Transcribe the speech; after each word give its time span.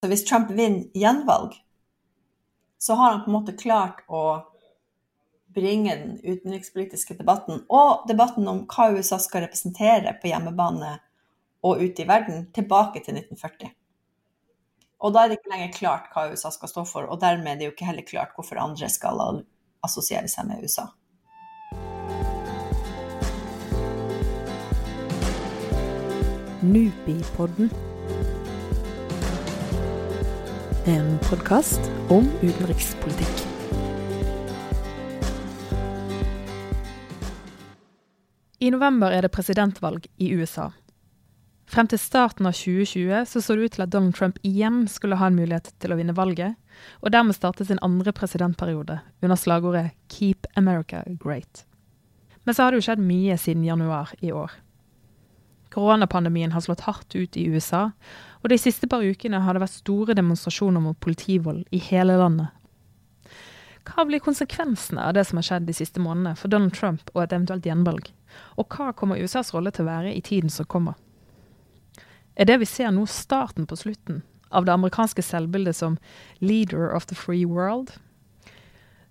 Så 0.00 0.08
hvis 0.08 0.24
Trump 0.24 0.50
vinner 0.50 0.86
gjenvalg, 0.96 1.52
så 2.78 2.94
har 2.94 3.10
han 3.12 3.24
på 3.24 3.30
en 3.30 3.34
måte 3.36 3.52
klart 3.52 3.98
å 4.08 4.46
bringe 5.52 5.92
den 5.96 6.14
utenrikspolitiske 6.22 7.18
debatten 7.18 7.66
og 7.68 8.06
debatten 8.08 8.48
om 8.48 8.62
hva 8.70 8.86
USA 8.94 9.18
skal 9.20 9.44
representere 9.44 10.14
på 10.22 10.30
hjemmebane 10.30 10.94
og 11.66 11.82
ute 11.82 12.00
i 12.00 12.08
verden, 12.08 12.46
tilbake 12.56 13.02
til 13.04 13.18
1940. 13.18 13.74
Og 15.04 15.12
da 15.12 15.24
er 15.24 15.28
det 15.28 15.36
ikke 15.36 15.52
lenger 15.52 15.76
klart 15.76 16.08
hva 16.14 16.30
USA 16.32 16.48
skal 16.54 16.72
stå 16.72 16.86
for, 16.88 17.04
og 17.04 17.20
dermed 17.20 17.52
er 17.52 17.60
det 17.60 17.68
jo 17.68 17.74
ikke 17.74 17.90
heller 17.90 18.08
klart 18.08 18.32
hvorfor 18.38 18.62
andre 18.62 18.88
skal 18.88 19.20
assosiere 19.84 20.32
seg 20.32 20.48
med 20.48 20.64
USA. 20.64 20.88
Nupipodden. 26.64 27.89
En 30.90 31.18
podkast 31.22 31.80
om 32.08 32.24
utenrikspolitikk. 32.42 33.42
I 38.58 38.70
november 38.74 39.14
er 39.14 39.22
det 39.22 39.30
presidentvalg 39.30 40.08
i 40.18 40.32
USA. 40.34 40.72
Frem 41.70 41.86
til 41.92 42.00
starten 42.02 42.48
av 42.50 42.56
2020 42.58 43.22
så, 43.30 43.38
så 43.38 43.54
det 43.54 43.68
ut 43.68 43.76
til 43.76 43.84
at 43.84 43.92
Donald 43.94 44.18
Trump 44.18 44.40
igjen 44.42 44.80
skulle 44.90 45.20
ha 45.20 45.28
en 45.30 45.38
mulighet 45.38 45.70
til 45.78 45.94
å 45.94 46.00
vinne 46.00 46.16
valget, 46.18 46.58
og 47.06 47.14
dermed 47.14 47.38
starte 47.38 47.68
sin 47.68 47.78
andre 47.86 48.10
presidentperiode 48.10 48.98
under 49.22 49.38
slagordet 49.38 49.92
'Keep 50.08 50.50
America 50.56 51.04
Great'. 51.06 51.62
Men 52.42 52.54
så 52.54 52.64
har 52.64 52.72
det 52.72 52.82
jo 52.82 52.88
skjedd 52.90 53.06
mye 53.06 53.38
siden 53.38 53.62
januar 53.62 54.10
i 54.18 54.34
år. 54.34 54.50
Koronapandemien 55.70 56.52
har 56.52 56.60
slått 56.64 56.86
hardt 56.86 57.14
ut 57.14 57.36
i 57.36 57.46
USA, 57.46 57.90
og 58.42 58.48
de 58.50 58.58
siste 58.58 58.88
par 58.90 59.04
ukene 59.06 59.42
har 59.44 59.54
det 59.54 59.62
vært 59.62 59.78
store 59.78 60.16
demonstrasjoner 60.18 60.82
mot 60.82 60.98
politivold 60.98 61.66
i 61.70 61.78
hele 61.90 62.16
landet. 62.18 62.50
Hva 63.86 64.04
blir 64.06 64.22
konsekvensene 64.22 65.02
av 65.02 65.14
det 65.16 65.24
som 65.28 65.38
har 65.40 65.46
skjedd 65.46 65.68
de 65.68 65.74
siste 65.74 66.02
månedene 66.02 66.36
for 66.38 66.52
Donald 66.52 66.74
Trump 66.76 67.10
og 67.14 67.22
et 67.22 67.32
eventuelt 67.32 67.66
gjenvalg? 67.66 68.10
Og 68.58 68.68
hva 68.70 68.92
kommer 68.96 69.18
USAs 69.18 69.54
rolle 69.54 69.72
til 69.74 69.86
å 69.86 69.90
være 69.90 70.12
i 70.14 70.22
tiden 70.24 70.52
som 70.52 70.68
kommer? 70.70 70.98
Er 72.36 72.46
det 72.46 72.60
vi 72.60 72.68
ser 72.68 72.92
nå 72.94 73.06
starten 73.10 73.66
på 73.66 73.78
slutten 73.78 74.22
av 74.50 74.66
det 74.66 74.74
amerikanske 74.74 75.22
selvbildet 75.22 75.76
som 75.76 75.98
'leader 76.40 76.90
of 76.94 77.06
the 77.06 77.14
free 77.14 77.44
world'? 77.44 77.98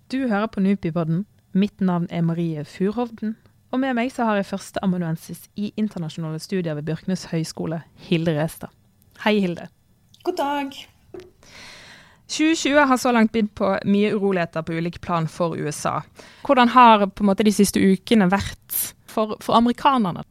Du 0.08 0.28
hører 0.28 0.46
på 0.46 0.60
Nupipodden. 0.60 1.26
Mitt 1.52 1.80
navn 1.80 2.06
er 2.10 2.22
Marie 2.22 2.64
Furhovden, 2.64 3.36
og 3.70 3.80
med 3.82 3.94
meg 3.94 4.10
så 4.10 4.26
har 4.26 4.40
jeg 4.40 4.48
førsteamanuensis 4.50 5.44
i 5.60 5.70
internasjonale 5.78 6.40
studier 6.42 6.74
ved 6.78 6.88
Bjørknes 6.88 7.28
høgskole, 7.30 7.82
Hilde 8.08 8.34
Restad. 8.34 8.72
Hei, 9.22 9.38
Hilde. 9.42 9.68
God 10.26 10.36
dag. 10.40 10.74
2020 12.30 12.86
har 12.86 12.96
så 12.96 13.12
langt 13.12 13.32
bydd 13.32 13.50
på 13.58 13.70
mye 13.90 14.10
uroligheter 14.14 14.62
på 14.66 14.74
ulike 14.78 15.02
plan 15.02 15.26
for 15.28 15.54
USA. 15.58 16.00
Hvordan 16.46 16.70
har 16.74 17.06
på 17.06 17.24
en 17.24 17.30
måte 17.30 17.46
de 17.46 17.54
siste 17.54 17.82
ukene 17.82 18.30
vært 18.30 18.76
for, 19.10 19.36
for 19.42 19.58
amerikanerne? 19.58 20.22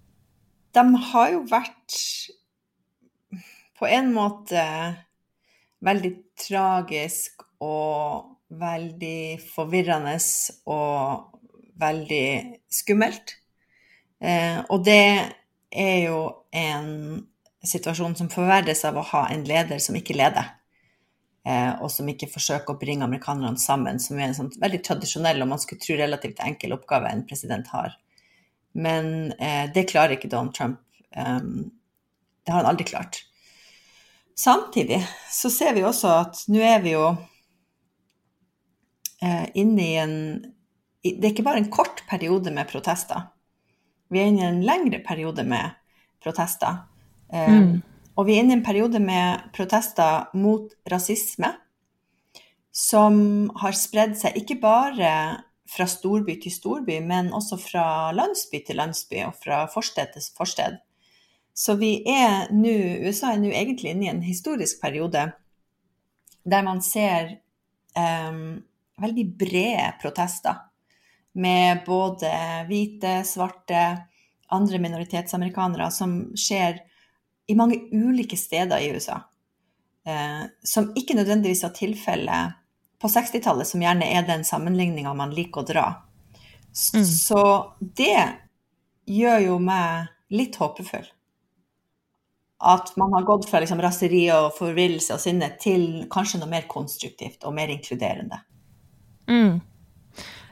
De 0.76 0.84
har 1.12 1.32
jo 1.34 1.44
vært 1.50 1.98
på 3.80 3.88
en 3.88 4.12
måte 4.16 4.64
veldig 5.84 6.14
tragisk 6.40 7.44
og 7.64 8.36
veldig 8.60 9.40
forvirrende 9.54 10.18
og 10.72 11.39
veldig 11.80 12.26
skummelt. 12.72 13.36
Eh, 14.20 14.60
og 14.68 14.84
det 14.86 15.04
er 15.70 15.98
jo 16.10 16.22
en 16.52 16.90
situasjon 17.66 18.16
som 18.20 18.32
forverres 18.32 18.86
av 18.88 18.98
å 19.00 19.06
ha 19.12 19.26
en 19.34 19.46
leder 19.48 19.82
som 19.84 19.98
ikke 20.00 20.18
leder. 20.18 20.56
Eh, 21.48 21.72
og 21.80 21.90
som 21.92 22.08
ikke 22.12 22.30
forsøker 22.32 22.76
å 22.76 22.80
bringe 22.80 23.06
amerikanerne 23.08 23.60
sammen, 23.62 24.00
som 24.04 24.20
er 24.20 24.30
en 24.30 24.38
sånn 24.38 24.52
veldig 24.60 24.82
tradisjonell 24.86 25.42
og 25.42 25.52
man 25.54 25.62
skulle 25.62 25.82
tro 25.84 25.96
relativt 26.00 26.44
enkel 26.46 26.76
oppgave 26.76 27.12
en 27.12 27.26
president 27.28 27.68
har. 27.74 27.96
Men 28.78 29.32
eh, 29.40 29.66
det 29.74 29.88
klarer 29.90 30.18
ikke 30.18 30.30
Donald 30.32 30.54
Trump. 30.56 30.82
Um, 31.16 31.72
det 32.46 32.54
har 32.54 32.62
han 32.62 32.70
aldri 32.70 32.86
klart. 32.92 33.24
Samtidig 34.38 35.02
så 35.32 35.50
ser 35.52 35.74
vi 35.76 35.84
også 35.84 36.12
at 36.22 36.44
nå 36.52 36.62
er 36.64 36.84
vi 36.84 36.94
jo 36.94 37.08
eh, 39.24 39.48
inne 39.60 39.84
i 39.84 39.98
en 40.00 40.16
det 41.04 41.24
er 41.24 41.32
ikke 41.34 41.48
bare 41.48 41.62
en 41.64 41.72
kort 41.72 42.04
periode 42.10 42.52
med 42.52 42.68
protester. 42.68 43.30
Vi 44.10 44.20
er 44.20 44.32
inne 44.32 44.44
i 44.44 44.50
en 44.50 44.64
lengre 44.66 45.00
periode 45.06 45.46
med 45.48 45.78
protester. 46.24 46.84
Eh, 47.32 47.54
mm. 47.54 47.72
Og 48.20 48.28
vi 48.28 48.36
er 48.36 48.44
inne 48.44 48.56
i 48.56 48.60
en 48.60 48.66
periode 48.66 49.00
med 49.00 49.52
protester 49.56 50.28
mot 50.36 50.74
rasisme 50.92 51.54
som 52.76 53.50
har 53.60 53.76
spredd 53.76 54.18
seg 54.20 54.38
ikke 54.40 54.60
bare 54.62 55.12
fra 55.70 55.86
storby 55.90 56.36
til 56.42 56.54
storby, 56.54 56.98
men 57.06 57.32
også 57.36 57.60
fra 57.62 57.86
landsby 58.16 58.62
til 58.66 58.80
landsby 58.80 59.22
og 59.28 59.36
fra 59.42 59.64
forsted 59.72 60.14
til 60.16 60.26
forsted. 60.38 60.80
Så 61.54 61.76
vi 61.80 62.00
er 62.08 62.50
nå, 62.56 62.74
USA 63.06 63.34
er 63.34 63.42
nå 63.42 63.52
egentlig 63.52 63.94
inne 63.94 64.08
i 64.08 64.12
en 64.14 64.24
historisk 64.24 64.82
periode 64.82 65.30
der 66.50 66.64
man 66.66 66.80
ser 66.82 67.36
um, 67.94 68.62
veldig 69.00 69.26
brede 69.38 69.90
protester 70.02 70.69
med 71.40 71.84
både 71.88 72.30
hvite, 72.70 73.22
svarte, 73.28 73.84
andre 74.50 74.80
minoritetsamerikanere 74.82 75.92
som 75.94 76.16
skjer 76.38 76.80
i 77.50 77.56
mange 77.58 77.78
ulike 77.92 78.38
steder 78.38 78.82
i 78.82 78.90
USA. 78.94 79.22
Eh, 80.08 80.46
som 80.64 80.92
ikke 80.98 81.18
nødvendigvis 81.18 81.64
var 81.64 81.74
tilfellet 81.78 82.58
på 83.02 83.08
60-tallet, 83.08 83.68
som 83.68 83.82
gjerne 83.82 84.08
er 84.10 84.26
den 84.28 84.44
sammenligninga 84.46 85.14
man 85.18 85.34
liker 85.36 85.64
å 85.64 85.70
dra. 85.70 85.86
Mm. 86.94 87.06
Så 87.06 87.44
det 87.80 88.18
gjør 89.10 89.40
jo 89.46 89.56
meg 89.64 90.10
litt 90.34 90.60
håpefull. 90.60 91.08
At 92.60 92.92
man 93.00 93.14
har 93.16 93.24
gått 93.28 93.48
fra 93.50 93.62
liksom 93.64 93.82
raseri 93.82 94.26
og 94.36 94.52
forvirrelse 94.58 95.16
og 95.16 95.24
sinne 95.24 95.54
til 95.62 96.06
kanskje 96.12 96.42
noe 96.42 96.52
mer 96.52 96.68
konstruktivt 96.70 97.46
og 97.48 97.56
mer 97.56 97.72
inkluderende. 97.72 98.42
Mm. 99.30 99.62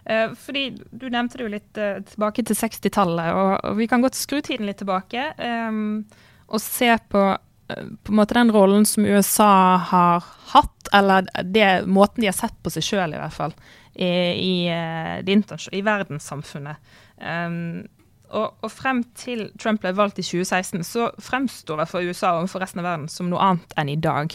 Eh, 0.09 0.33
fordi 0.39 0.69
Du 0.91 1.09
nevnte 1.09 1.37
det 1.37 1.43
jo 1.43 1.51
litt 1.51 1.79
eh, 1.81 1.99
tilbake 2.07 2.45
til 2.47 2.55
60-tallet, 2.55 3.33
og, 3.35 3.75
vi 3.79 3.89
kan 3.91 4.03
godt 4.03 4.15
skru 4.15 4.39
tiden 4.41 4.69
litt 4.69 4.79
tilbake 4.79 5.33
um, 5.67 6.05
og 6.47 6.61
se 6.63 6.93
på, 7.11 7.23
på 7.67 8.13
en 8.13 8.15
måte 8.15 8.37
den 8.37 8.53
rollen 8.55 8.87
som 8.87 9.03
USA 9.03 9.75
har 9.89 10.23
hatt, 10.53 10.87
eller 10.95 11.27
det, 11.43 11.83
måten 11.91 12.23
de 12.23 12.29
har 12.29 12.37
sett 12.37 12.55
på 12.63 12.71
seg 12.71 12.85
sjøl 12.87 13.17
i 13.17 13.19
hvert 13.19 13.35
fall, 13.35 13.55
i, 13.99 14.07
i, 14.07 15.35
i 15.75 15.83
verdenssamfunnet. 15.83 16.95
Um, 17.19 17.83
og, 18.29 18.55
og, 18.63 18.71
frem 18.71 19.03
til 19.19 19.49
Trump 19.59 19.83
ble 19.83 19.91
valgt 19.97 20.21
i 20.23 20.25
2016, 20.25 20.87
så 20.87 21.09
fremsto 21.19 21.75
i 21.75 21.81
hvert 21.81 21.91
fall 21.91 22.07
USA 22.07 22.37
overfor 22.37 22.63
resten 22.63 22.79
av 22.83 22.87
verden 22.93 23.11
som 23.11 23.27
noe 23.27 23.43
annet 23.43 23.75
enn 23.75 23.91
i 23.91 23.99
dag. 23.99 24.31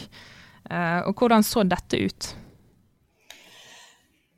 Uh, 0.68 1.00
og 1.08 1.16
hvordan 1.16 1.48
så 1.48 1.64
dette 1.64 1.96
ut? 1.96 2.32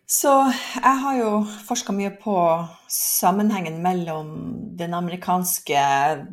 Så 0.07 0.31
jeg 0.53 1.01
har 1.01 1.17
jo 1.17 1.29
forska 1.65 1.93
mye 1.97 2.11
på 2.21 2.37
sammenhengen 2.93 3.79
mellom 3.83 4.33
den 4.77 4.93
amerikanske 4.95 5.85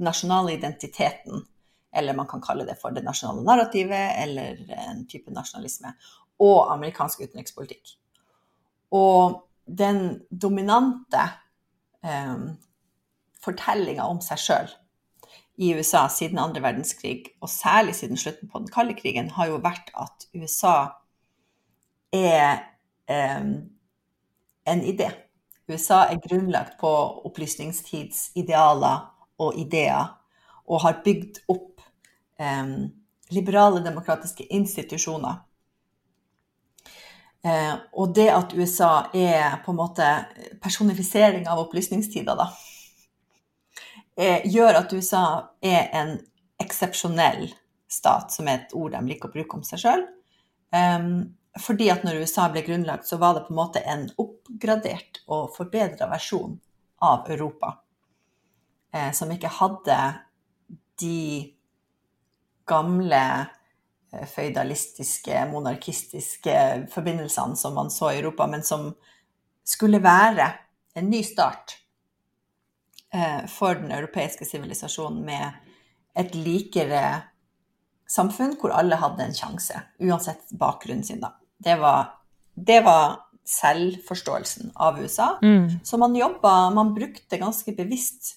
nasjonale 0.04 0.58
identiteten, 0.58 1.46
eller 1.96 2.18
man 2.18 2.28
kan 2.28 2.44
kalle 2.44 2.66
det 2.68 2.76
for 2.81 2.92
det 2.92 3.06
nasjonale 3.06 3.46
narrativet, 3.48 4.18
eller 4.20 4.60
en 4.90 5.06
type 5.08 5.31
nasjonalisme, 5.31 5.94
og 6.44 6.74
amerikansk 6.74 7.24
utenrikspolitikk. 7.24 7.96
Og 8.92 9.40
den 9.64 10.20
dominante 10.30 11.24
eh, 12.04 12.44
fortellinga 13.40 14.04
om 14.04 14.20
seg 14.26 14.42
sjøl 14.42 14.74
i 15.62 15.72
USA 15.78 16.08
siden 16.12 16.42
andre 16.44 16.64
verdenskrig, 16.64 17.38
og 17.40 17.48
særlig 17.52 17.96
siden 17.96 18.20
slutten 18.20 18.52
på 18.52 18.60
den 18.60 18.74
kalde 18.74 18.98
krigen, 19.00 19.31
har 19.38 19.48
jo 19.48 19.62
vært 19.64 19.94
at 19.96 20.28
USA 20.36 20.75
er 22.12 22.66
en 23.12 24.84
idé. 24.88 25.10
USA 25.72 26.06
er 26.10 26.19
grunnlagt 26.24 26.78
på 26.81 26.90
opplysningstidsidealer 27.28 29.06
og 29.42 29.60
ideer, 29.60 30.10
og 30.68 30.84
har 30.84 31.02
bygd 31.06 31.42
opp 31.52 31.81
eh, 32.40 32.74
liberale 33.31 33.81
demokratiske 33.84 34.48
institusjoner. 34.52 35.40
Eh, 37.44 37.74
og 37.98 38.13
det 38.16 38.28
at 38.30 38.54
USA 38.54 38.92
er 39.18 39.62
på 39.66 39.74
en 39.74 39.80
måte 39.80 40.10
personifisering 40.62 41.48
av 41.50 41.64
opplysningstider, 41.64 42.38
da, 42.38 42.50
eh, 44.18 44.46
gjør 44.46 44.84
at 44.84 44.94
USA 44.94 45.25
er 45.62 45.90
en 45.98 46.18
eksepsjonell 46.62 47.50
stat, 47.92 48.31
som 48.31 48.48
er 48.48 48.62
et 48.62 48.75
ord 48.78 48.94
de 48.94 49.02
liker 49.07 49.30
å 49.30 49.34
bruke 49.34 49.57
om 49.57 49.64
seg 49.68 49.81
sjøl. 49.81 50.04
Um, 50.72 51.34
fordi 51.59 51.89
at 51.92 52.06
når 52.07 52.21
USA 52.24 52.48
ble 52.51 52.63
grunnlagt, 52.63 53.07
så 53.07 53.18
var 53.19 53.36
det 53.36 53.45
på 53.48 53.53
en 53.53 53.59
måte 53.59 53.81
en 53.83 54.06
oppgradert 54.21 55.24
og 55.27 55.51
forbedra 55.56 56.07
versjon 56.12 56.59
av 57.03 57.27
Europa. 57.31 57.74
Eh, 58.94 59.12
som 59.12 59.31
ikke 59.31 59.51
hadde 59.51 59.98
de 61.01 61.51
gamle 62.68 63.24
eh, 64.13 64.27
føydalistiske, 64.31 65.45
monarkistiske 65.51 66.56
forbindelsene 66.94 67.59
som 67.59 67.75
man 67.75 67.92
så 67.92 68.12
i 68.12 68.21
Europa, 68.21 68.47
men 68.47 68.63
som 68.63 68.94
skulle 69.68 70.00
være 70.04 70.47
en 70.95 71.09
ny 71.12 71.21
start 71.24 71.75
eh, 73.13 73.44
for 73.51 73.75
den 73.80 73.92
europeiske 73.92 74.47
sivilisasjonen 74.47 75.19
med 75.27 75.51
et 76.19 76.36
likere 76.36 77.04
samfunn 78.12 78.57
hvor 78.59 78.75
alle 78.75 79.00
hadde 79.00 79.24
en 79.24 79.36
sjanse, 79.36 79.83
uansett 80.04 80.51
bakgrunnen 80.59 81.04
sin, 81.07 81.24
da. 81.24 81.36
Det 81.62 81.78
var, 81.81 82.08
det 82.56 82.80
var 82.86 83.19
selvforståelsen 83.46 84.72
av 84.75 85.00
USA. 85.02 85.38
Mm. 85.42 85.69
Så 85.84 85.98
man 85.98 86.16
jobba, 86.16 86.69
man 86.69 86.94
brukte 86.96 87.38
ganske 87.38 87.74
bevisst 87.78 88.36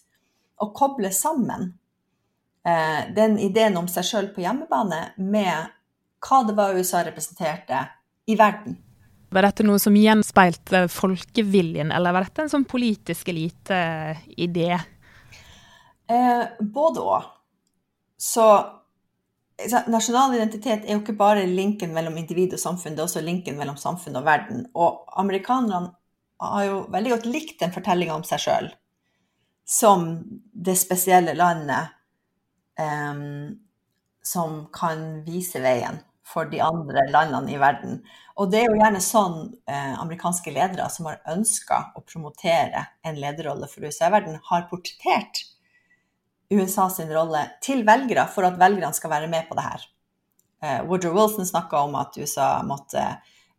å 0.60 0.70
koble 0.76 1.10
sammen 1.12 1.72
eh, 2.66 3.10
den 3.16 3.38
ideen 3.42 3.76
om 3.80 3.88
seg 3.90 4.08
sjøl 4.08 4.30
på 4.34 4.44
hjemmebane 4.44 5.00
med 5.16 5.72
hva 6.24 6.40
det 6.48 6.56
var 6.56 6.76
USA 6.76 7.04
representerte 7.04 7.84
i 8.30 8.36
verden. 8.38 8.78
Var 9.34 9.48
dette 9.48 9.66
noe 9.66 9.80
som 9.82 9.96
gjenspeilte 9.98 10.84
folkeviljen, 10.92 11.90
eller 11.92 12.14
var 12.14 12.26
dette 12.26 12.44
en 12.44 12.52
sånn 12.52 12.66
politisk 12.70 13.32
elite-idé? 13.32 14.70
Eh, 16.06 16.44
både 16.60 17.02
òg. 17.02 17.30
Så 18.20 18.46
nasjonal 19.90 20.34
identitet 20.34 20.86
er 20.86 20.96
jo 20.96 21.02
ikke 21.02 21.16
bare 21.18 21.46
linken 21.46 21.92
mellom 21.94 22.16
individ 22.18 22.56
og 22.56 22.62
samfunn, 22.62 22.96
det 22.96 23.04
er 23.04 23.08
også 23.08 23.22
linken 23.24 23.58
mellom 23.58 23.76
samfunn 23.80 24.18
og 24.18 24.26
verden. 24.26 24.64
Og 24.74 25.04
amerikanerne 25.20 25.92
har 26.44 26.64
jo 26.66 26.80
veldig 26.92 27.12
godt 27.14 27.28
likt 27.30 27.60
den 27.62 27.74
fortellinga 27.74 28.16
om 28.16 28.26
seg 28.26 28.42
sjøl 28.42 28.72
som 29.64 30.18
det 30.52 30.74
spesielle 30.76 31.32
landet 31.34 31.94
um, 32.76 33.54
som 34.24 34.66
kan 34.72 35.22
vise 35.24 35.60
veien 35.64 36.02
for 36.24 36.48
de 36.48 36.60
andre 36.64 37.06
landene 37.12 37.52
i 37.52 37.60
verden. 37.60 37.98
Og 38.40 38.50
det 38.50 38.62
er 38.62 38.70
jo 38.70 38.78
gjerne 38.80 39.00
sånn 39.04 39.34
eh, 39.68 39.92
amerikanske 40.00 40.50
ledere 40.54 40.86
som 40.90 41.10
har 41.10 41.20
ønska 41.30 41.80
å 41.94 42.02
promotere 42.02 42.86
en 43.04 43.18
lederrolle 43.20 43.68
for 43.70 43.84
USA 43.84 44.08
i 44.08 44.14
verden, 44.16 44.38
har 44.48 44.64
portrettert 44.70 45.44
USA 46.54 46.88
sin 46.90 47.12
rolle 47.12 47.42
til 47.64 47.84
velgere 47.86 48.26
for 48.30 48.46
at 48.48 48.58
velgerne 48.60 48.94
skal 48.96 49.12
være 49.12 49.30
med 49.30 49.48
på 49.48 49.58
det 49.58 49.66
her. 49.66 49.86
Uh, 50.64 50.80
Woodrow 50.88 51.14
Wilson 51.16 51.46
snakka 51.46 51.84
om 51.84 51.96
at 52.00 52.16
USA 52.18 52.62
måtte 52.64 53.02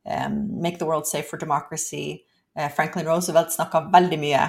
um, 0.04 0.40
make 0.62 0.80
the 0.80 0.88
world 0.88 1.08
safe 1.08 1.30
for 1.30 1.42
democracy. 1.42 2.22
Uh, 2.58 2.70
Franklin 2.74 3.08
Roosevelt 3.10 3.54
snakka 3.54 3.86
veldig 3.94 4.20
mye 4.22 4.48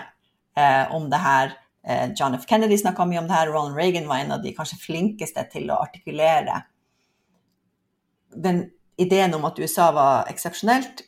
uh, 0.59 0.95
om 0.97 1.11
det 1.11 1.23
her. 1.23 1.57
John 2.19 2.35
F. 2.35 2.49
Kennedy 2.51 2.75
snakka 2.81 3.05
mye 3.07 3.21
om 3.21 3.29
det 3.29 3.37
her. 3.37 3.51
Ronald 3.55 3.77
Reagan 3.79 4.09
var 4.09 4.19
en 4.19 4.33
av 4.35 4.41
de 4.43 4.51
kanskje 4.57 4.81
flinkeste 4.83 5.45
til 5.53 5.69
å 5.71 5.77
artikulere 5.85 6.65
den 8.37 8.71
ideen 8.97 9.35
om 9.35 9.45
at 9.45 9.59
USA 9.59 9.91
var 9.95 10.31
eksepsjonelt, 10.31 11.03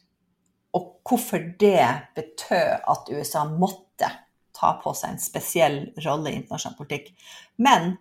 og 0.77 1.01
hvorfor 1.09 1.43
det 1.61 1.85
betød 2.17 2.85
at 2.93 3.11
USA 3.11 3.45
måtte 3.49 4.11
ta 4.59 4.75
på 4.83 4.93
seg 4.97 5.15
en 5.15 5.23
spesiell 5.23 5.81
rolle 6.05 6.33
i 6.33 6.39
internasjonal 6.41 6.79
politikk. 6.79 7.11
Men 7.57 7.97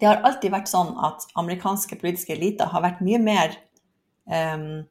det 0.00 0.08
har 0.08 0.22
alltid 0.24 0.52
vært 0.54 0.70
sånn 0.70 0.94
at 1.06 1.26
amerikanske 1.40 1.98
politiske 2.00 2.34
eliter 2.34 2.70
har 2.72 2.84
vært 2.84 3.02
mye 3.04 3.20
mer 3.20 3.52
um, 4.24 4.86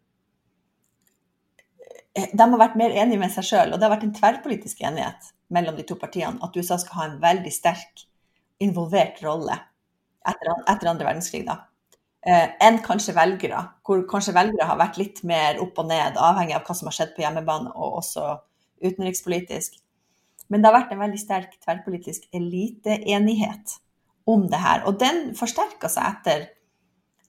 De 2.13 2.45
har 2.45 2.61
vært 2.61 2.77
mer 2.77 2.93
enige 2.93 3.21
med 3.21 3.33
seg 3.33 3.47
sjøl, 3.47 3.71
og 3.71 3.79
det 3.79 3.87
har 3.87 3.95
vært 3.95 4.05
en 4.05 4.15
tverrpolitisk 4.15 4.81
enighet 4.85 5.31
mellom 5.53 5.77
de 5.77 5.85
to 5.87 5.97
partiene 5.97 6.41
at 6.45 6.55
USA 6.57 6.77
skal 6.81 6.99
ha 6.99 7.07
en 7.09 7.19
veldig 7.23 7.51
sterk 7.53 8.05
involvert 8.61 9.21
rolle 9.23 9.55
etter, 10.27 10.51
etter 10.67 10.91
andre 10.91 11.07
verdenskrig. 11.07 11.45
da. 11.47 11.61
Eh, 12.27 12.49
enn 12.65 12.81
kanskje 12.83 13.15
velgere, 13.15 13.61
hvor 13.87 14.01
kanskje 14.09 14.35
velgere 14.35 14.67
har 14.67 14.79
vært 14.81 14.97
litt 14.99 15.21
mer 15.23 15.61
opp 15.63 15.77
og 15.79 15.87
ned, 15.87 16.19
avhengig 16.19 16.57
av 16.57 16.65
hva 16.67 16.75
som 16.75 16.89
har 16.89 16.97
skjedd 16.97 17.13
på 17.15 17.23
hjemmebane 17.23 17.71
og 17.71 18.01
også 18.01 18.25
utenrikspolitisk. 18.83 19.79
Men 20.49 20.61
det 20.61 20.69
har 20.69 20.79
vært 20.79 20.93
en 20.95 21.03
veldig 21.03 21.21
sterk 21.21 21.53
tverrpolitisk 21.63 22.25
eliteenighet 22.35 23.77
om 24.29 24.47
det 24.49 24.61
her. 24.61 24.85
Og 24.89 24.97
den 25.01 25.29
forsterka 25.37 25.89
seg 25.91 26.07
etter 26.09 26.47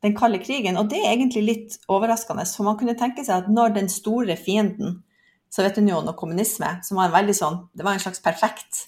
den 0.01 0.17
kalde 0.17 0.41
krigen, 0.41 0.79
og 0.81 0.89
det 0.93 1.03
er 1.03 1.13
egentlig 1.13 1.43
litt 1.45 1.79
overraskende. 1.93 2.47
For 2.49 2.65
man 2.65 2.79
kunne 2.81 2.97
tenke 2.99 3.25
seg 3.27 3.43
at 3.45 3.51
når 3.53 3.77
den 3.77 3.93
store 3.93 4.37
fienden, 4.41 5.03
Sovjetunionen 5.51 6.13
og 6.13 6.15
kommunisme, 6.15 6.77
som 6.87 7.01
var 7.01 7.09
en 7.09 7.15
veldig 7.17 7.35
sånn 7.35 7.57
Det 7.75 7.83
var 7.83 7.97
en 7.97 8.03
slags 8.05 8.21
perfekt 8.23 8.85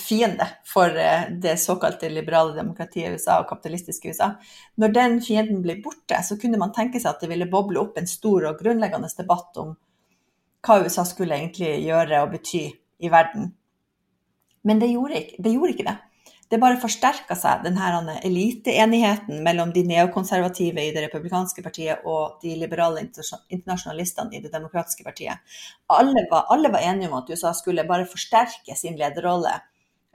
fiende 0.00 0.46
for 0.64 0.96
eh, 0.96 1.26
det 1.42 1.58
såkalte 1.60 2.08
liberale 2.08 2.54
demokratiet 2.56 3.10
i 3.10 3.18
USA 3.18 3.38
og 3.42 3.50
kapitalistiske 3.50 4.08
USA. 4.08 4.30
Når 4.80 4.94
den 4.96 5.18
fienden 5.20 5.60
blir 5.62 5.82
borte, 5.84 6.22
så 6.24 6.38
kunne 6.40 6.56
man 6.56 6.72
tenke 6.72 7.00
seg 7.00 7.10
at 7.12 7.20
det 7.20 7.28
ville 7.28 7.50
boble 7.52 7.82
opp 7.82 8.00
en 8.00 8.08
stor 8.08 8.48
og 8.48 8.62
grunnleggende 8.62 9.10
debatt 9.18 9.60
om 9.60 9.74
hva 10.64 10.78
USA 10.86 11.04
skulle 11.04 11.36
egentlig 11.36 11.74
gjøre 11.84 12.22
og 12.24 12.32
bety 12.32 12.64
i 13.02 13.10
verden. 13.12 13.52
Men 14.62 14.80
det 14.82 14.92
gjorde 14.92 15.18
ikke 15.18 15.42
det. 15.42 15.52
Gjorde 15.52 15.74
ikke 15.74 15.86
det. 15.90 15.98
det 16.52 16.58
bare 16.60 16.76
forsterka 16.76 17.32
seg, 17.38 17.62
denne 17.64 18.18
eliteenigheten 18.28 19.38
mellom 19.42 19.70
de 19.72 19.86
neokonservative 19.88 20.82
i 20.84 20.90
det 20.92 21.06
republikanske 21.06 21.62
partiet 21.64 22.04
og 22.04 22.42
de 22.42 22.52
liberale 22.60 23.00
internasjonalistene 23.00 24.36
i 24.36 24.42
det 24.44 24.52
demokratiske 24.52 25.06
partiet. 25.06 25.40
Alle 25.88 26.26
var, 26.30 26.44
alle 26.52 26.68
var 26.68 26.84
enige 26.84 27.08
om 27.08 27.16
at 27.22 27.32
USA 27.32 27.54
skulle 27.56 27.86
bare 27.88 28.04
forsterke 28.10 28.76
sin 28.76 29.00
lederrolle 29.00 29.54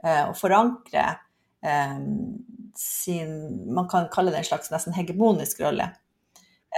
eh, 0.04 0.28
og 0.28 0.36
forankre 0.38 1.08
eh, 1.66 1.98
sin 2.78 3.34
Man 3.74 3.88
kan 3.90 4.06
kalle 4.12 4.30
det 4.30 4.44
en 4.44 4.50
slags 4.52 4.70
nesten 4.70 4.94
hegemonisk 4.94 5.58
rolle 5.66 5.90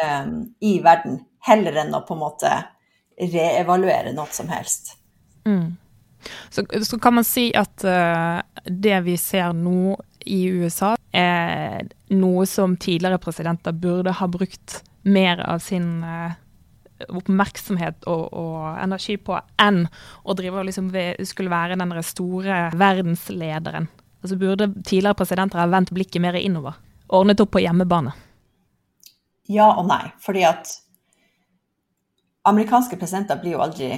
eh, 0.01 0.33
i 0.65 0.73
verden, 0.81 1.21
heller 1.45 1.83
enn 1.85 1.93
å 1.95 2.01
på 2.09 2.17
en 2.17 2.25
måte 2.25 2.55
reevaluere 3.21 4.17
noe 4.17 4.33
som 4.33 4.49
helst. 4.49 4.95
Mm. 5.45 5.77
Så, 6.51 6.65
så, 6.85 6.99
kan 6.99 7.17
man 7.19 7.27
si 7.27 7.49
at 7.57 7.85
uh, 7.87 8.41
det 8.65 9.01
vi 9.07 9.17
ser 9.21 9.55
nå 9.57 9.97
i 10.29 10.43
USA, 10.53 10.95
er 11.17 11.89
noe 12.13 12.45
som 12.47 12.77
tidligere 12.77 13.19
presidenter 13.23 13.73
burde 13.73 14.13
ha 14.15 14.29
brukt 14.31 14.83
mer 15.03 15.41
av 15.41 15.63
sin 15.65 16.03
uh, 16.05 16.35
oppmerksomhet 17.09 18.05
og, 18.11 18.27
og, 18.37 18.59
energi 18.83 19.17
på 19.17 19.39
enn 19.63 19.87
å 20.23 20.37
drive 20.37 20.61
og 20.61 20.69
liksom 20.69 20.91
skulle 21.27 21.53
være 21.53 21.79
den 21.81 21.95
store 22.05 22.67
verdenslederen. 22.77 23.89
Altså 24.21 24.37
Burde 24.37 24.69
tidligere 24.85 25.17
presidenter 25.17 25.63
ha 25.63 25.69
vendt 25.71 25.95
blikket 25.97 26.21
mer 26.21 26.37
innover? 26.37 26.77
Ordnet 27.09 27.41
opp 27.41 27.55
på 27.57 27.63
hjemmebane? 27.65 28.13
Ja 29.51 29.73
og 29.81 29.89
nei. 29.89 30.05
Fordi 30.23 30.45
at 30.47 30.69
amerikanske 32.47 32.99
presidenter 33.01 33.41
blir 33.41 33.57
jo 33.57 33.65
aldri 33.65 33.91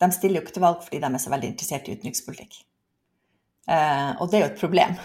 de 0.00 0.10
stiller 0.16 0.40
jo 0.40 0.46
ikke 0.46 0.56
til 0.56 0.64
valg 0.64 0.82
fordi 0.84 1.00
de 1.02 1.08
er 1.10 1.22
så 1.22 1.32
veldig 1.32 1.52
interessert 1.52 1.88
i 1.88 1.96
utenrikspolitikk. 1.98 2.60
Eh, 3.70 4.10
og 4.18 4.30
det 4.30 4.38
er 4.38 4.44
jo 4.44 4.50
et 4.50 4.60
problem. 4.60 4.96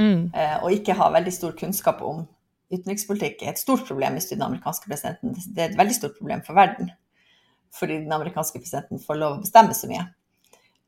Mm. 0.00 0.22
Eh, 0.32 0.56
å 0.64 0.72
ikke 0.74 0.96
ha 0.96 1.10
veldig 1.12 1.32
stor 1.34 1.56
kunnskap 1.58 2.00
om 2.06 2.24
utenrikspolitikk 2.70 3.42
er 3.44 3.54
et 3.54 3.60
stort 3.60 3.86
problem 3.88 4.16
hvis 4.16 4.28
du 4.28 4.34
er 4.34 4.40
den 4.40 4.48
amerikanske 4.50 4.90
presidenten. 4.90 5.36
Det 5.48 5.64
er 5.64 5.72
et 5.72 5.78
veldig 5.80 5.96
stort 5.96 6.16
problem 6.18 6.42
for 6.46 6.58
verden, 6.58 6.92
fordi 7.74 8.00
den 8.04 8.16
amerikanske 8.16 8.60
presidenten 8.60 9.02
får 9.02 9.20
lov 9.20 9.38
å 9.38 9.44
bestemme 9.44 9.76
så 9.76 9.90
mye. 9.90 10.04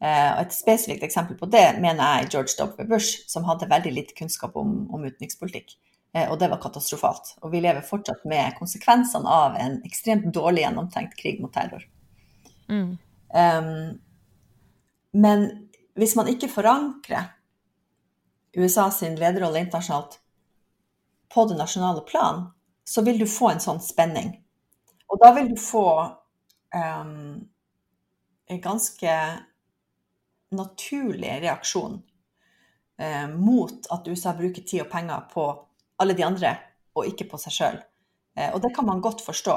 Eh, 0.02 0.28
og 0.34 0.42
et 0.44 0.56
spesifikt 0.56 1.06
eksempel 1.06 1.38
på 1.38 1.48
det 1.50 1.64
mener 1.80 2.02
jeg 2.02 2.26
er 2.26 2.34
George 2.34 2.58
W. 2.58 2.84
Bush, 2.90 3.22
som 3.30 3.46
hadde 3.48 3.70
veldig 3.70 3.94
lite 3.96 4.18
kunnskap 4.18 4.58
om, 4.60 4.82
om 4.92 5.08
utenrikspolitikk. 5.08 5.78
Og 6.28 6.34
det 6.36 6.50
var 6.52 6.58
katastrofalt. 6.60 7.30
Og 7.40 7.54
vi 7.54 7.62
lever 7.64 7.80
fortsatt 7.86 8.26
med 8.28 8.52
konsekvensene 8.58 9.24
av 9.32 9.54
en 9.56 9.78
ekstremt 9.88 10.26
dårlig 10.36 10.60
gjennomtenkt 10.66 11.14
krig 11.16 11.38
mot 11.40 11.48
terror. 11.54 11.86
Mm. 12.68 12.98
Um, 13.32 14.00
men 15.12 15.46
hvis 15.96 16.16
man 16.16 16.28
ikke 16.28 16.50
forankrer 16.52 17.32
USA 18.56 18.90
sin 18.92 19.16
lederrolle 19.16 19.64
internasjonalt 19.64 20.18
på 21.32 21.44
det 21.48 21.56
nasjonale 21.56 22.00
plan, 22.08 22.44
så 22.84 23.02
vil 23.02 23.18
du 23.18 23.26
få 23.28 23.52
en 23.52 23.62
sånn 23.64 23.80
spenning. 23.80 24.34
Og 25.08 25.20
da 25.20 25.32
vil 25.36 25.48
du 25.52 25.56
få 25.60 25.86
um, 26.76 27.40
en 28.52 28.60
ganske 28.60 29.14
naturlig 30.52 31.38
reaksjon 31.44 31.96
um, 32.00 33.32
mot 33.40 33.88
at 33.92 34.08
USA 34.08 34.34
bruker 34.36 34.64
tid 34.64 34.84
og 34.84 34.90
penger 34.92 35.24
på 35.32 35.46
alle 36.02 36.16
de 36.18 36.26
andre, 36.26 36.56
og 36.92 37.08
ikke 37.08 37.30
på 37.30 37.40
seg 37.40 37.56
sjøl. 37.56 37.80
Uh, 38.36 38.50
og 38.52 38.60
det 38.64 38.74
kan 38.76 38.88
man 38.88 39.00
godt 39.04 39.24
forstå. 39.24 39.56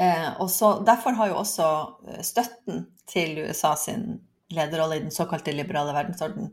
Eh, 0.00 0.30
og 0.42 0.50
så, 0.50 0.78
derfor 0.86 1.14
har 1.18 1.30
jo 1.30 1.40
også 1.40 1.68
eh, 2.08 2.22
støtten 2.26 2.86
til 3.10 3.38
USA 3.46 3.74
sin 3.78 4.20
lederrolle 4.54 4.98
i 4.98 5.04
den 5.04 5.14
såkalte 5.14 5.54
liberale 5.54 5.94
verdensorden 5.94 6.50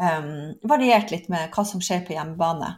eh, 0.00 0.32
variert 0.68 1.12
litt 1.14 1.28
med 1.32 1.52
hva 1.54 1.64
som 1.68 1.82
skjer 1.84 2.04
på 2.06 2.16
hjemmebane. 2.16 2.74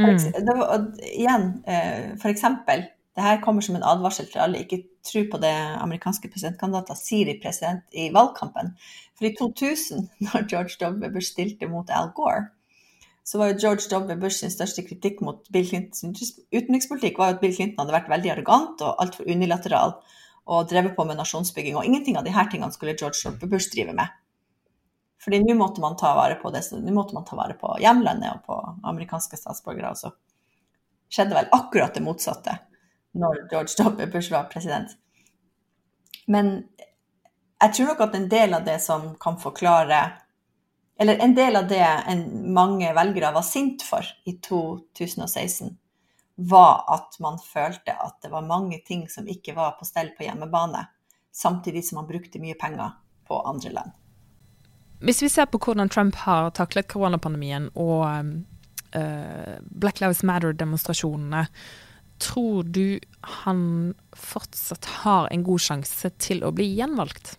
Mm. 0.00 0.16
det 0.16 0.54
var, 0.56 0.86
igjen, 1.12 1.46
eh, 1.68 2.12
for 2.18 2.32
eksempel, 2.32 2.86
det 3.12 3.22
her 3.22 3.42
kommer 3.44 3.60
som 3.64 3.76
en 3.76 3.84
advarsel 3.84 4.28
til 4.30 4.40
alle. 4.40 4.62
Ikke 4.64 4.80
tro 5.04 5.24
på 5.30 5.40
det 5.42 5.52
amerikanske 5.52 6.30
presidentkandidater 6.32 6.96
sier 6.96 7.28
i, 7.28 7.38
president, 7.42 7.84
i 7.92 8.08
valgkampen. 8.14 8.72
For 9.18 9.28
i 9.28 9.34
2000, 9.38 10.08
når 10.26 10.48
George 10.48 10.78
W. 10.80 11.12
Bush 11.12 11.34
stilte 11.34 11.68
mot 11.68 11.92
Al 11.92 12.12
Gore, 12.16 12.48
så 13.22 13.38
var 13.38 13.52
jo 13.52 13.58
George 13.58 13.86
W. 13.90 14.16
Bush 14.18 14.42
sin 14.42 14.50
største 14.50 14.82
kritikk 14.86 15.20
mot 15.22 15.46
Bill 15.54 15.68
Clintons 15.68 16.32
utenrikspolitikk 16.50 17.20
var 17.20 17.30
jo 17.30 17.36
at 17.36 17.44
Bill 17.44 17.54
Clinton 17.54 17.84
hadde 17.84 17.94
vært 17.94 18.10
veldig 18.10 18.32
arrogant 18.34 18.82
og 18.82 18.98
altfor 19.04 19.30
unilateral 19.30 19.94
og 20.50 20.66
drevet 20.70 20.96
på 20.96 21.06
med 21.06 21.20
nasjonsbygging. 21.20 21.76
Og 21.78 21.86
ingenting 21.86 22.18
av 22.18 22.26
disse 22.26 22.44
tingene 22.50 22.74
skulle 22.74 22.96
George 22.98 23.20
W. 23.30 23.46
Bush 23.46 23.70
drive 23.70 23.94
med. 23.94 24.18
Fordi 25.22 25.38
nå 25.44 25.54
måtte 25.54 25.82
man 25.84 25.94
ta 25.98 26.16
vare 26.18 26.34
på 26.40 26.50
det, 26.50 26.64
nå 26.74 26.94
måtte 26.96 27.14
man 27.14 27.26
ta 27.28 27.38
vare 27.38 27.54
på 27.58 27.76
hjemlandet 27.78 28.40
og 28.40 28.42
på 28.48 28.58
amerikanske 28.90 29.38
statsborgere. 29.38 29.92
Og 29.94 30.00
så 30.00 30.10
skjedde 31.12 31.38
vel 31.38 31.52
akkurat 31.54 31.94
det 31.94 32.02
motsatte 32.02 32.56
når 33.14 33.44
George 33.52 33.76
W. 33.78 34.08
Bush 34.10 34.32
var 34.34 34.50
president. 34.50 34.96
Men 36.26 36.56
jeg 37.62 37.74
tror 37.76 37.92
nok 37.92 38.02
at 38.08 38.18
en 38.18 38.28
del 38.32 38.56
av 38.58 38.66
det 38.66 38.80
som 38.82 39.12
kan 39.22 39.38
forklare 39.38 40.00
eller 40.98 41.18
en 41.18 41.34
del 41.34 41.56
av 41.56 41.68
det 41.68 41.86
mange 42.44 42.92
velgere 42.94 43.32
var 43.34 43.44
sint 43.46 43.82
for 43.82 44.06
i 44.28 44.36
2016, 44.44 45.72
var 46.34 46.84
at 46.94 47.16
man 47.20 47.38
følte 47.42 47.94
at 47.94 48.20
det 48.22 48.30
var 48.32 48.46
mange 48.46 48.78
ting 48.86 49.08
som 49.10 49.28
ikke 49.28 49.54
var 49.56 49.76
på 49.78 49.88
stell 49.88 50.12
på 50.16 50.26
hjemmebane, 50.26 50.84
samtidig 51.32 51.84
som 51.86 52.00
man 52.00 52.08
brukte 52.08 52.40
mye 52.42 52.56
penger 52.60 52.94
på 53.28 53.40
andre 53.48 53.72
land. 53.72 53.92
Hvis 55.02 55.22
vi 55.22 55.30
ser 55.32 55.48
på 55.50 55.58
hvordan 55.58 55.90
Trump 55.90 56.14
har 56.22 56.52
taklet 56.54 56.86
koronapandemien 56.92 57.70
og 57.74 58.04
uh, 58.06 59.56
Black 59.66 60.00
Lives 60.00 60.22
Matter-demonstrasjonene, 60.22 61.48
tror 62.22 62.62
du 62.62 63.00
han 63.42 63.94
fortsatt 64.14 64.86
har 65.02 65.26
en 65.32 65.42
god 65.42 65.64
sjanse 65.64 66.12
til 66.22 66.44
å 66.46 66.52
bli 66.54 66.68
gjenvalgt? 66.78 67.34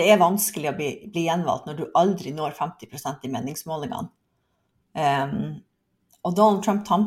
Det 0.00 0.08
er 0.08 0.20
vanskelig 0.20 0.70
å 0.70 0.76
bli, 0.76 0.90
bli, 1.12 1.26
gjenvalgt 1.28 1.68
når 1.68 1.78
du 1.78 1.84
aldri 1.98 2.32
når 2.34 2.56
50% 2.56 3.26
i 3.26 3.32
meningsmålingene. 3.32 4.08
Um, 4.90 5.60
og 6.26 6.36
Donald 6.36 6.64
Trump 6.64 6.88
han, 6.88 7.06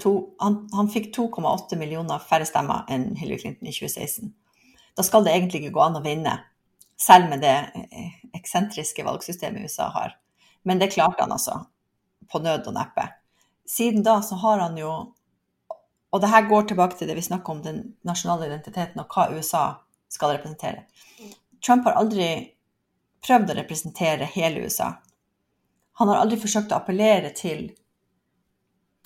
to, 0.00 0.12
han, 0.40 0.58
han 0.72 0.88
fikk 0.92 1.10
2,8 1.16 1.76
millioner 1.80 2.22
færre 2.22 2.46
stemmer 2.48 2.86
enn 2.92 3.10
Hillary 3.18 3.42
Clinton 3.42 3.68
i 3.68 3.74
2016. 3.74 4.30
Da 4.96 5.04
skal 5.04 5.24
det 5.26 5.34
egentlig 5.34 5.64
ikke 5.64 5.74
gå 5.76 5.82
an 5.84 5.98
å 5.98 6.04
vinne, 6.04 6.38
selv 7.00 7.28
med 7.32 7.42
det 7.42 7.56
eh, 7.74 8.14
eksentriske 8.36 9.04
valgsystemet 9.04 9.66
USA 9.66 9.90
har. 9.92 10.14
Men 10.64 10.80
det 10.80 10.92
klarte 10.94 11.24
han 11.24 11.34
altså, 11.34 11.58
på 12.30 12.40
nød 12.40 12.70
og 12.70 12.76
neppe. 12.78 13.08
Siden 13.68 14.04
da 14.06 14.20
så 14.22 14.38
har 14.40 14.60
han 14.60 14.76
jo 14.78 14.94
Og 16.14 16.20
det 16.22 16.28
her 16.30 16.44
går 16.46 16.68
tilbake 16.68 16.94
til 16.94 17.08
det 17.10 17.16
vi 17.18 17.24
snakker 17.26 17.50
om 17.50 17.60
den 17.64 17.78
nasjonale 18.06 18.46
identiteten 18.46 19.00
og 19.02 19.10
hva 19.10 19.24
USA 19.34 19.62
skal 20.06 20.36
representere. 20.36 20.84
Trump 21.64 21.86
har 21.88 21.96
aldri 22.00 22.28
prøvd 23.24 23.52
å 23.52 23.56
representere 23.58 24.28
hele 24.34 24.66
USA. 24.66 24.90
Han 26.00 26.10
har 26.10 26.20
aldri 26.20 26.38
forsøkt 26.42 26.72
å 26.74 26.80
appellere 26.80 27.30
til 27.36 27.68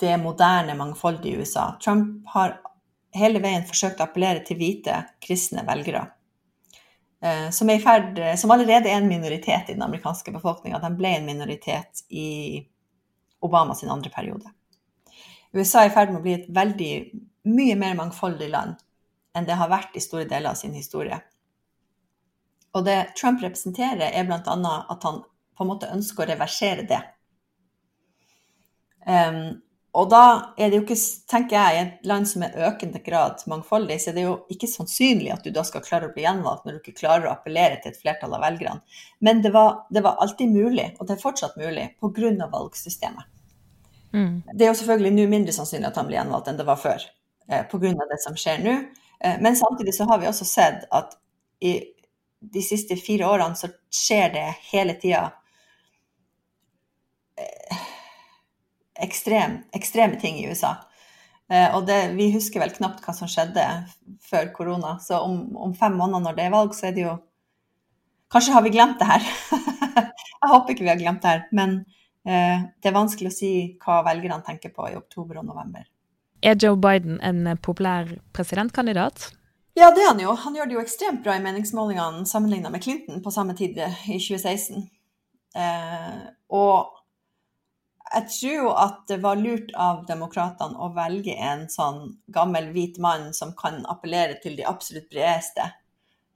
det 0.01 0.15
moderne, 0.23 0.77
mangfoldige 0.79 1.43
USA. 1.43 1.71
Trump 1.83 2.27
har 2.35 2.59
hele 3.15 3.43
veien 3.43 3.67
forsøkt 3.67 4.01
å 4.01 4.07
appellere 4.07 4.43
til 4.47 4.59
hvite, 4.61 5.03
kristne 5.23 5.65
velgere. 5.67 6.05
Eh, 7.23 7.49
som, 7.55 7.71
er 7.71 7.83
ferd, 7.83 8.21
som 8.39 8.51
allerede 8.55 8.91
er 8.91 9.01
en 9.01 9.11
minoritet 9.11 9.71
i 9.71 9.75
den 9.75 9.83
amerikanske 9.83 10.33
befolkninga. 10.35 10.81
De 10.83 10.93
ble 10.99 11.17
en 11.19 11.27
minoritet 11.27 12.05
i 12.11 12.29
Obamas 13.45 13.85
andre 13.85 14.11
periode. 14.11 14.51
USA 15.53 15.85
er 15.85 15.91
i 15.91 15.95
ferd 15.95 16.13
med 16.13 16.21
å 16.21 16.25
bli 16.25 16.35
et 16.35 16.49
veldig 16.51 16.93
mye 17.49 17.77
mer 17.79 17.95
mangfoldig 17.99 18.51
land 18.53 18.79
enn 19.37 19.47
det 19.47 19.57
har 19.57 19.71
vært 19.71 19.95
i 19.97 20.03
store 20.03 20.27
deler 20.29 20.51
av 20.51 20.59
sin 20.59 20.75
historie. 20.75 21.21
Og 22.77 22.85
det 22.85 22.99
Trump 23.19 23.43
representerer, 23.43 24.11
er 24.13 24.27
bl.a. 24.29 24.75
at 24.93 25.07
han 25.09 25.23
på 25.59 25.65
en 25.65 25.71
måte 25.71 25.91
ønsker 25.93 26.25
å 26.25 26.29
reversere 26.29 26.85
det. 26.89 27.01
Um, 29.09 29.57
og 29.99 30.11
da 30.13 30.25
er 30.61 30.69
det 30.69 30.79
jo 30.79 30.85
ikke, 30.85 30.99
tenker 31.31 31.57
jeg, 31.57 31.75
i 31.75 31.81
et 31.81 32.07
land 32.07 32.29
som 32.29 32.45
er 32.45 32.59
økende 32.69 33.01
grad 33.03 33.41
mangfoldig, 33.51 33.97
så 33.99 34.11
er 34.11 34.19
det 34.19 34.27
jo 34.27 34.35
ikke 34.53 34.69
sannsynlig 34.71 35.33
at 35.35 35.47
du 35.47 35.51
da 35.55 35.65
skal 35.67 35.83
klare 35.83 36.11
å 36.11 36.13
bli 36.15 36.27
gjenvalgt 36.27 36.67
når 36.67 36.77
du 36.77 36.83
ikke 36.83 37.01
klarer 37.01 37.27
å 37.27 37.33
appellere 37.33 37.81
til 37.81 37.91
et 37.91 37.99
flertall 37.99 38.37
av 38.37 38.45
velgerne. 38.45 39.01
Men 39.25 39.41
det 39.43 39.51
var, 39.57 39.89
det 39.91 40.05
var 40.05 40.21
alltid 40.23 40.53
mulig, 40.53 40.91
og 40.99 41.09
det 41.09 41.17
er 41.17 41.25
fortsatt 41.25 41.57
mulig, 41.59 41.89
pga. 41.99 42.51
valgsystemet. 42.53 43.35
Mm. 44.13 44.35
Det 44.55 44.65
er 44.65 44.71
jo 44.71 44.79
selvfølgelig 44.79 45.15
nå 45.17 45.27
mindre 45.33 45.57
sannsynlig 45.57 45.89
at 45.91 45.99
han 46.01 46.07
blir 46.09 46.21
gjenvalgt 46.21 46.53
enn 46.53 46.61
det 46.61 46.69
var 46.69 46.79
før, 46.81 47.09
eh, 47.49 47.65
pga. 47.73 47.95
det 48.13 48.23
som 48.23 48.37
skjer 48.39 48.63
nå. 48.65 48.77
Eh, 49.25 49.41
men 49.41 49.57
samtidig 49.57 49.97
så 49.97 50.07
har 50.13 50.21
vi 50.21 50.29
også 50.31 50.47
sett 50.49 50.87
at 50.95 51.17
i 51.65 51.79
de 52.41 52.63
siste 52.63 52.97
fire 52.97 53.27
årene 53.29 53.59
så 53.59 53.71
skjer 53.91 54.33
det 54.35 54.47
hele 54.71 54.95
tida 55.01 55.25
eh, 57.39 57.87
ekstrem, 59.05 59.63
ekstreme 59.75 60.21
ting 60.21 60.39
i 60.39 60.47
USA. 60.51 60.77
Eh, 61.49 61.75
og 61.75 61.87
det, 61.89 61.99
vi 62.19 62.29
husker 62.35 62.63
vel 62.63 62.75
knapt 62.75 63.03
hva 63.05 63.15
som 63.17 63.31
skjedde 63.31 63.65
før 64.29 64.53
korona. 64.55 64.97
Så 65.03 65.21
om, 65.25 65.41
om, 65.57 65.75
fem 65.77 65.97
måneder 65.97 66.27
når 66.27 66.39
det 66.39 66.47
er 66.47 66.55
valg, 66.55 66.77
så 66.77 66.91
er 66.91 66.97
det 66.97 67.09
jo 67.09 67.17
Kanskje 68.29 68.53
har 68.53 68.61
vi 68.61 68.75
glemt 68.75 68.99
det 69.01 69.07
her. 69.09 69.23
Jeg 70.43 70.49
håper 70.51 70.75
ikke 70.75 70.85
vi 70.85 70.91
har 70.91 70.99
glemt 71.01 71.23
det 71.23 71.31
her. 71.31 71.47
Men 71.57 71.79
eh, 72.29 72.67
det 72.77 72.91
er 72.91 72.97
vanskelig 72.99 73.31
å 73.31 73.37
si 73.39 73.53
hva 73.81 74.03
velgerne 74.05 74.45
tenker 74.45 74.75
på 74.75 74.85
i 74.91 74.99
oktober 74.99 75.39
og 75.41 75.47
november. 75.49 75.87
Er 76.45 76.59
Joe 76.61 76.77
Biden 76.77 77.17
en 77.25 77.57
populær 77.65 78.11
presidentkandidat? 78.37 79.31
Ja, 79.79 79.93
det 79.95 80.03
er 80.03 80.09
han 80.09 80.19
jo. 80.19 80.33
Han 80.35 80.57
gjør 80.57 80.67
det 80.67 80.75
jo 80.75 80.81
ekstremt 80.83 81.21
bra 81.23 81.37
i 81.39 81.43
meningsmålingene 81.43 82.27
sammenlignet 82.27 82.73
med 82.75 82.83
Clinton 82.83 83.21
på 83.23 83.31
samme 83.31 83.55
tid 83.55 83.77
i 83.79 84.17
2016. 84.19 84.89
Eh, 85.55 86.17
og 86.51 86.97
jeg 88.09 88.25
tror 88.33 88.57
jo 88.57 88.73
at 88.73 89.05
det 89.11 89.21
var 89.23 89.39
lurt 89.39 89.71
av 89.79 90.01
demokratene 90.09 90.81
å 90.83 90.91
velge 90.97 91.37
en 91.37 91.67
sånn 91.71 92.01
gammel, 92.35 92.73
hvit 92.75 92.99
mann 93.05 93.31
som 93.37 93.55
kan 93.59 93.85
appellere 93.87 94.41
til 94.43 94.57
de 94.59 94.67
absolutt 94.67 95.07
bredeste 95.13 95.69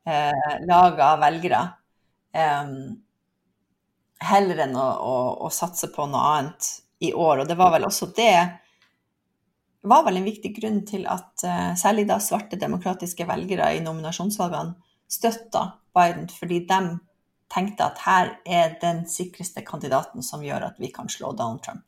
eh, 0.06 0.54
laget 0.68 1.02
av 1.08 1.18
velgere, 1.25 1.62
eh, 2.37 2.72
heller 4.22 4.66
enn 4.68 4.78
å, 4.78 4.88
å, 5.02 5.16
å 5.49 5.50
satse 5.50 5.90
på 5.90 6.06
noe 6.12 6.34
annet 6.37 6.75
i 7.02 7.11
år. 7.11 7.42
Og 7.42 7.50
det 7.50 7.58
var 7.58 7.75
vel 7.75 7.90
også 7.90 8.12
det 8.14 8.37
var 9.83 10.05
vel 10.07 10.21
en 10.21 10.27
viktig 10.27 10.53
grunn 10.57 10.83
til 10.87 11.07
at 11.11 11.45
uh, 11.47 11.73
særlig 11.79 12.07
da 12.11 12.19
svarte 12.23 12.59
demokratiske 12.61 13.27
velgere 13.29 13.73
i 13.77 13.83
nominasjonsvalgene 13.85 14.77
støtta 15.12 15.65
Biden, 15.93 16.29
fordi 16.33 16.62
de 16.69 16.81
tenkte 17.53 17.85
at 17.85 17.99
her 18.07 18.31
er 18.49 18.77
den 18.81 19.03
sikreste 19.11 19.65
kandidaten 19.67 20.25
som 20.25 20.45
gjør 20.45 20.71
at 20.71 20.79
vi 20.81 20.89
kan 20.95 21.11
slå 21.12 21.35
Donald 21.37 21.61
Trump. 21.65 21.85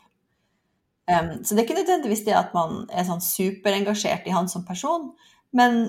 Um, 1.08 1.44
så 1.44 1.54
det 1.54 1.62
er 1.62 1.66
ikke 1.68 1.80
nødvendigvis 1.80 2.24
det 2.26 2.36
at 2.36 2.54
man 2.56 2.84
er 2.92 3.06
sånn 3.08 3.22
superengasjert 3.24 4.26
i 4.28 4.34
han 4.34 4.48
som 4.48 4.64
person, 4.66 5.12
men 5.56 5.86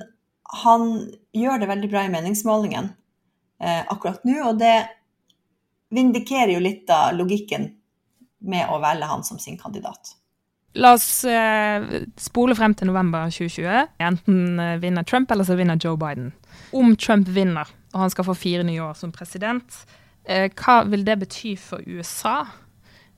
han 0.61 0.91
gjør 1.35 1.63
det 1.63 1.71
veldig 1.71 1.89
bra 1.91 2.05
i 2.05 2.11
meningsmålingen 2.13 2.91
uh, 2.91 3.83
akkurat 3.91 4.23
nå, 4.27 4.37
og 4.51 4.59
det 4.61 4.75
vindikerer 5.95 6.53
jo 6.55 6.63
litt 6.63 6.91
av 6.91 7.15
logikken 7.15 7.69
med 8.45 8.69
å 8.69 8.79
velge 8.83 9.09
han 9.09 9.23
som 9.25 9.39
sin 9.41 9.57
kandidat. 9.57 10.15
La 10.75 10.91
oss 10.97 11.23
eh, 11.23 11.85
spole 12.19 12.55
frem 12.57 12.73
til 12.75 12.89
november 12.89 13.29
2020. 13.31 13.93
Enten 14.03 14.59
eh, 14.59 14.75
vinner 14.81 15.05
Trump, 15.07 15.31
eller 15.31 15.47
så 15.47 15.55
vinner 15.55 15.79
Joe 15.79 15.95
Biden. 15.99 16.33
Om 16.75 16.95
Trump 16.99 17.29
vinner, 17.31 17.69
og 17.93 18.01
han 18.03 18.11
skal 18.11 18.27
få 18.27 18.35
fire 18.35 18.65
nye 18.67 18.83
år 18.83 18.97
som 18.99 19.13
president, 19.15 19.77
eh, 20.27 20.49
hva 20.51 20.81
vil 20.91 21.05
det 21.07 21.15
bety 21.21 21.53
for 21.59 21.83
USA? 21.87 22.41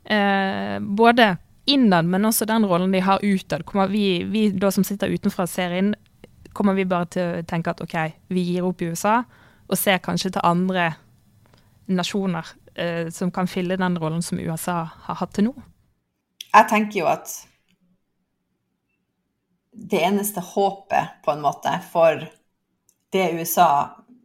Eh, 0.05 0.77
både 0.79 1.31
innad, 1.67 2.05
men 2.05 2.29
også 2.29 2.45
den 2.45 2.67
rollen 2.69 2.93
de 2.93 3.01
har 3.01 3.25
utad. 3.25 3.65
Kommer 3.65 3.89
vi, 3.89 4.23
vi 4.29 4.51
da 4.53 4.69
som 4.71 4.85
sitter 4.85 5.11
utenfra 5.11 5.47
og 5.47 5.51
ser 5.51 5.73
inn, 5.79 5.95
kommer 6.53 6.77
vi 6.77 6.85
bare 6.89 7.09
til 7.13 7.39
å 7.39 7.47
tenke 7.49 7.73
at 7.73 7.81
OK, 7.83 7.97
vi 8.33 8.45
gir 8.51 8.65
opp 8.69 8.81
i 8.81 8.91
USA, 8.93 9.23
og 9.67 9.81
ser 9.81 9.97
kanskje 10.05 10.35
til 10.37 10.45
andre 10.45 10.91
nasjoner 11.89 12.53
eh, 12.77 13.09
som 13.13 13.33
kan 13.33 13.49
fylle 13.49 13.79
den 13.79 13.97
rollen 13.97 14.21
som 14.21 14.39
USA 14.39 14.83
har 15.09 15.19
hatt 15.23 15.33
til 15.35 15.49
nå? 15.49 15.55
Jeg 16.53 16.69
tenker 16.69 16.99
jo 17.01 17.07
at 17.11 17.31
det 19.77 20.01
eneste 20.01 20.41
håpet, 20.41 21.19
på 21.23 21.31
en 21.31 21.43
måte, 21.43 21.71
for 21.91 22.23
det 23.13 23.25
USA 23.37 23.69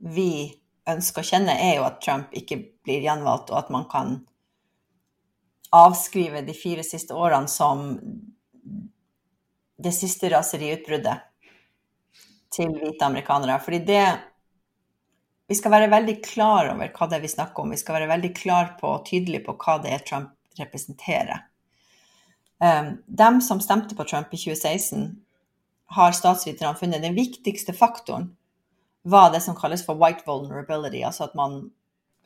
vi 0.00 0.48
ønsker 0.88 1.22
å 1.22 1.28
kjenne, 1.28 1.54
er 1.54 1.76
jo 1.76 1.86
at 1.86 2.00
Trump 2.02 2.32
ikke 2.34 2.58
blir 2.82 3.04
gjenvalgt, 3.04 3.52
og 3.52 3.60
at 3.60 3.72
man 3.74 3.84
kan 3.90 4.14
avskrive 5.72 6.42
de 6.46 6.54
fire 6.56 6.84
siste 6.84 7.14
årene 7.16 7.48
som 7.48 7.92
det 9.82 9.92
siste 9.96 10.30
raseriutbruddet 10.32 11.28
til 12.52 12.74
hvite 12.76 13.08
amerikanere. 13.08 13.60
Fordi 13.62 13.84
det 13.86 14.04
Vi 15.50 15.56
skal 15.58 15.72
være 15.74 15.90
veldig 15.90 16.14
klar 16.24 16.68
over 16.70 16.88
hva 16.94 17.06
det 17.10 17.16
er 17.18 17.24
vi 17.26 17.28
snakker 17.28 17.62
om. 17.62 17.72
Vi 17.74 17.76
skal 17.76 17.98
være 17.98 18.08
veldig 18.08 18.30
klar 18.32 18.70
på 18.78 18.88
og 18.88 19.02
tydelige 19.04 19.44
på 19.44 19.52
hva 19.60 19.74
det 19.82 19.90
er 19.92 20.04
Trump 20.06 20.30
representerer. 20.56 21.42
Um, 22.62 23.02
dem 23.06 23.40
som 23.42 23.60
stemte 23.60 23.96
på 23.98 24.04
Trump 24.06 24.30
i 24.30 24.38
2016, 24.38 25.08
har 25.92 26.14
statsviterne 26.14 26.78
funnet 26.78 27.02
den 27.02 27.16
viktigste 27.18 27.74
faktoren 27.76 28.30
var 29.02 29.32
det 29.32 29.40
som 29.40 29.56
kalles 29.58 29.82
for 29.86 29.98
white 29.98 30.22
vulnerability, 30.26 31.02
altså 31.02 31.24
at 31.24 31.34
man 31.34 31.70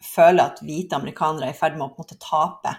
føler 0.04 0.44
at 0.44 0.60
hvite 0.62 0.96
amerikanere 0.96 1.48
er 1.48 1.56
i 1.56 1.56
ferd 1.56 1.78
med 1.78 1.88
å 1.88 1.94
måtte 1.96 2.18
tape 2.20 2.74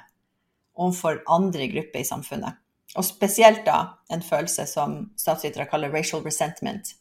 overfor 0.78 1.24
andre 1.34 1.66
grupper 1.72 2.04
i 2.04 2.08
samfunnet. 2.08 2.60
Og 2.96 3.06
spesielt 3.06 3.66
da 3.66 3.98
en 4.14 4.22
følelse 4.24 4.68
som 4.70 5.00
statsvitere 5.18 5.66
kaller 5.70 5.92
racial 5.92 6.22
resentment. 6.26 6.94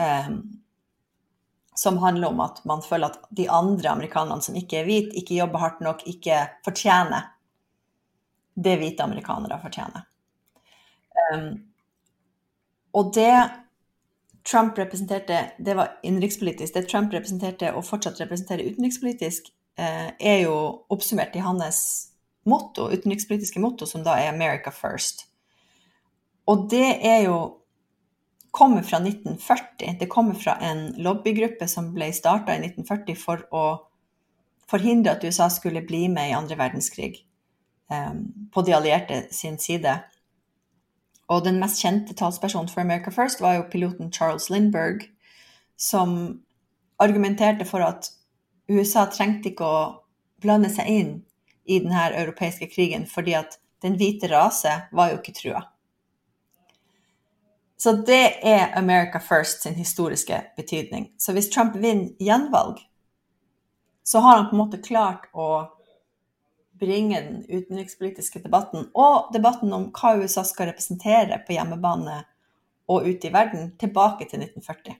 Um, 0.00 0.64
som 1.76 1.98
handler 2.00 2.32
om 2.32 2.40
at 2.40 2.64
man 2.64 2.82
føler 2.82 3.12
at 3.12 3.28
de 3.34 3.46
andre 3.50 3.92
amerikanerne 3.92 4.42
som 4.42 4.56
ikke 4.58 4.80
er 4.80 4.88
hvite, 4.88 5.14
ikke 5.18 5.36
jobber 5.36 5.60
hardt 5.60 5.84
nok, 5.84 6.06
ikke 6.08 6.40
fortjener 6.64 7.33
det 8.54 8.76
hvite 8.78 9.02
amerikanere 9.02 9.58
fortjener. 9.62 10.06
Um, 11.32 11.50
og 12.94 13.12
det 13.14 13.34
Trump 14.44 14.78
representerte, 14.78 15.50
det 15.58 15.74
var 15.74 15.98
innenrikspolitisk. 16.02 16.74
Det 16.74 16.88
Trump 16.88 17.12
representerte 17.12 17.72
og 17.72 17.86
fortsatt 17.86 18.20
representerer 18.20 18.66
utenrikspolitisk, 18.68 19.48
eh, 19.78 20.10
er 20.20 20.40
jo 20.44 20.84
oppsummert 20.92 21.36
i 21.36 21.42
hans 21.42 22.10
motto, 22.44 22.90
utenrikspolitiske 22.92 23.60
motto, 23.60 23.86
som 23.86 24.04
da 24.04 24.18
er 24.18 24.32
'America 24.32 24.70
First'. 24.70 25.24
Og 26.46 26.70
det 26.70 27.06
er 27.06 27.22
jo 27.24 27.56
kommer 28.50 28.82
fra 28.82 28.98
1940. 28.98 29.96
Det 29.98 30.08
kommer 30.08 30.34
fra 30.34 30.58
en 30.60 30.94
lobbygruppe 30.96 31.68
som 31.68 31.94
ble 31.94 32.12
starta 32.12 32.54
i 32.54 32.58
1940 32.58 33.16
for 33.16 33.42
å 33.50 33.78
forhindre 34.70 35.10
at 35.10 35.24
USA 35.24 35.48
skulle 35.48 35.86
bli 35.86 36.08
med 36.08 36.30
i 36.30 36.36
andre 36.36 36.56
verdenskrig 36.56 37.24
på 38.54 38.62
de 38.62 38.74
allierte 38.74 39.26
sin 39.34 39.58
side. 39.58 39.98
Og 41.28 41.44
den 41.44 41.60
mest 41.60 41.80
kjente 41.80 42.14
talspersonen 42.16 42.68
for 42.68 42.80
America 42.80 43.10
First 43.10 43.40
var 43.40 43.58
jo 43.58 43.68
piloten 43.70 44.12
Charles 44.12 44.50
Lindberg, 44.50 45.06
som 45.76 46.40
argumenterte 46.98 47.64
for 47.64 47.84
at 47.84 48.10
USA 48.68 49.06
trengte 49.12 49.50
ikke 49.52 49.68
å 49.68 49.84
blande 50.40 50.70
seg 50.72 50.88
inn 50.88 51.14
i 51.64 51.80
denne 51.80 52.10
europeiske 52.20 52.68
krigen, 52.72 53.06
fordi 53.08 53.36
at 53.36 53.58
den 53.84 53.96
hvite 54.00 54.28
rase 54.32 54.72
var 54.92 55.12
jo 55.12 55.20
ikke 55.20 55.36
trua. 55.36 55.62
Så 57.76 57.92
det 58.06 58.38
er 58.46 58.72
America 58.78 59.20
First 59.20 59.62
sin 59.62 59.74
historiske 59.74 60.42
betydning. 60.56 61.10
Så 61.18 61.32
hvis 61.32 61.50
Trump 61.52 61.76
vinner 61.76 62.14
gjenvalg, 62.20 62.78
så 64.04 64.20
har 64.24 64.36
han 64.36 64.48
på 64.48 64.56
en 64.56 64.62
måte 64.62 64.80
klart 64.84 65.26
å 65.32 65.48
bringe 66.80 67.20
den 67.20 67.40
utenrikspolitiske 67.48 68.42
debatten 68.42 68.88
og 68.98 69.30
debatten 69.34 69.72
om 69.72 69.88
hva 69.94 70.16
USA 70.18 70.44
skal 70.46 70.70
representere 70.72 71.38
på 71.46 71.56
hjemmebane 71.56 72.22
og 72.90 73.06
ute 73.08 73.28
i 73.28 73.32
verden, 73.32 73.70
tilbake 73.80 74.26
til 74.28 74.42
1940. 74.44 74.98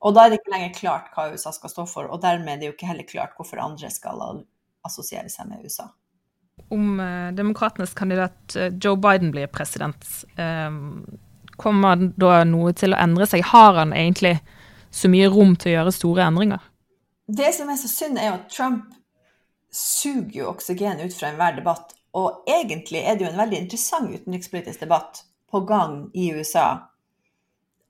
Og 0.00 0.16
da 0.16 0.24
er 0.24 0.32
det 0.32 0.40
ikke 0.40 0.54
lenger 0.54 0.76
klart 0.76 1.08
hva 1.14 1.30
USA 1.32 1.52
skal 1.52 1.72
stå 1.72 1.86
for, 1.88 2.08
og 2.08 2.20
dermed 2.22 2.54
er 2.54 2.60
det 2.60 2.68
jo 2.68 2.74
ikke 2.74 2.88
heller 2.88 3.08
klart 3.08 3.34
hvorfor 3.36 3.60
andre 3.62 3.90
skal 3.92 4.20
assosiere 4.84 5.28
seg 5.32 5.48
med 5.48 5.64
USA. 5.64 5.90
Om 6.68 7.00
eh, 7.00 7.32
demokratenes 7.36 7.94
kandidat 7.96 8.56
eh, 8.56 8.72
Joe 8.76 8.96
Biden 9.00 9.32
blir 9.32 9.48
president, 9.52 10.04
eh, 10.36 10.70
kommer 11.60 12.08
da 12.20 12.42
noe 12.48 12.72
til 12.76 12.92
å 12.92 13.00
endre 13.00 13.28
seg? 13.28 13.44
Har 13.52 13.76
han 13.80 13.94
egentlig 13.96 14.38
så 14.92 15.08
mye 15.12 15.28
rom 15.32 15.54
til 15.56 15.72
å 15.72 15.76
gjøre 15.78 15.96
store 15.96 16.28
endringer? 16.28 16.64
Det 17.30 17.52
som 17.56 17.68
er 17.70 17.78
så 17.80 17.88
synd, 17.88 18.18
er 18.18 18.32
jo 18.32 18.38
at 18.40 18.48
Trump 18.52 18.99
suger 19.72 20.40
jo 20.40 20.50
oksygen 20.50 21.00
ut 21.00 21.14
fra 21.14 21.30
enhver 21.30 21.56
debatt. 21.58 21.94
Og 22.16 22.44
egentlig 22.50 23.04
er 23.04 23.16
det 23.16 23.26
jo 23.26 23.30
en 23.30 23.38
veldig 23.38 23.58
interessant 23.64 24.10
utenrikspolitisk 24.10 24.82
debatt 24.82 25.22
på 25.50 25.62
gang 25.66 26.08
i 26.14 26.30
USA. 26.34 26.68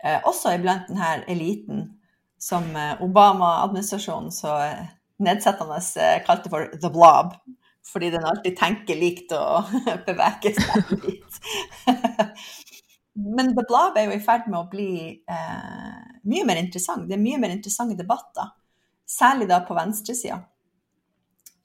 Eh, 0.05 0.21
også 0.25 0.55
iblant 0.57 0.89
denne 0.89 1.25
eliten 1.29 1.87
som 2.41 2.69
eh, 2.77 3.01
Obama-administrasjonen 3.05 4.33
så 4.33 4.57
eh, 4.65 4.85
nedsettende 5.25 5.81
eh, 6.01 6.21
kalte 6.27 6.53
for 6.53 6.69
the 6.81 6.93
blob. 6.93 7.35
Fordi 7.93 8.11
den 8.13 8.25
alltid 8.25 8.59
tenker 8.59 8.99
likt 9.01 9.33
og 9.35 9.73
beveger 10.09 10.57
seg 10.61 10.93
litt. 11.01 11.41
Men 13.37 13.55
the 13.57 13.65
blob 13.67 13.97
er 13.99 14.07
jo 14.07 14.15
i 14.15 14.23
ferd 14.23 14.47
med 14.49 14.61
å 14.61 14.69
bli 14.71 14.93
eh, 15.29 15.97
mye 16.31 16.47
mer 16.47 16.61
interessant. 16.61 17.09
Det 17.09 17.17
er 17.17 17.25
mye 17.25 17.41
mer 17.43 17.57
interessante 17.57 17.99
debatter. 17.99 18.53
Særlig 19.09 19.49
da 19.51 19.63
på 19.67 19.75
venstresida. 19.75 20.39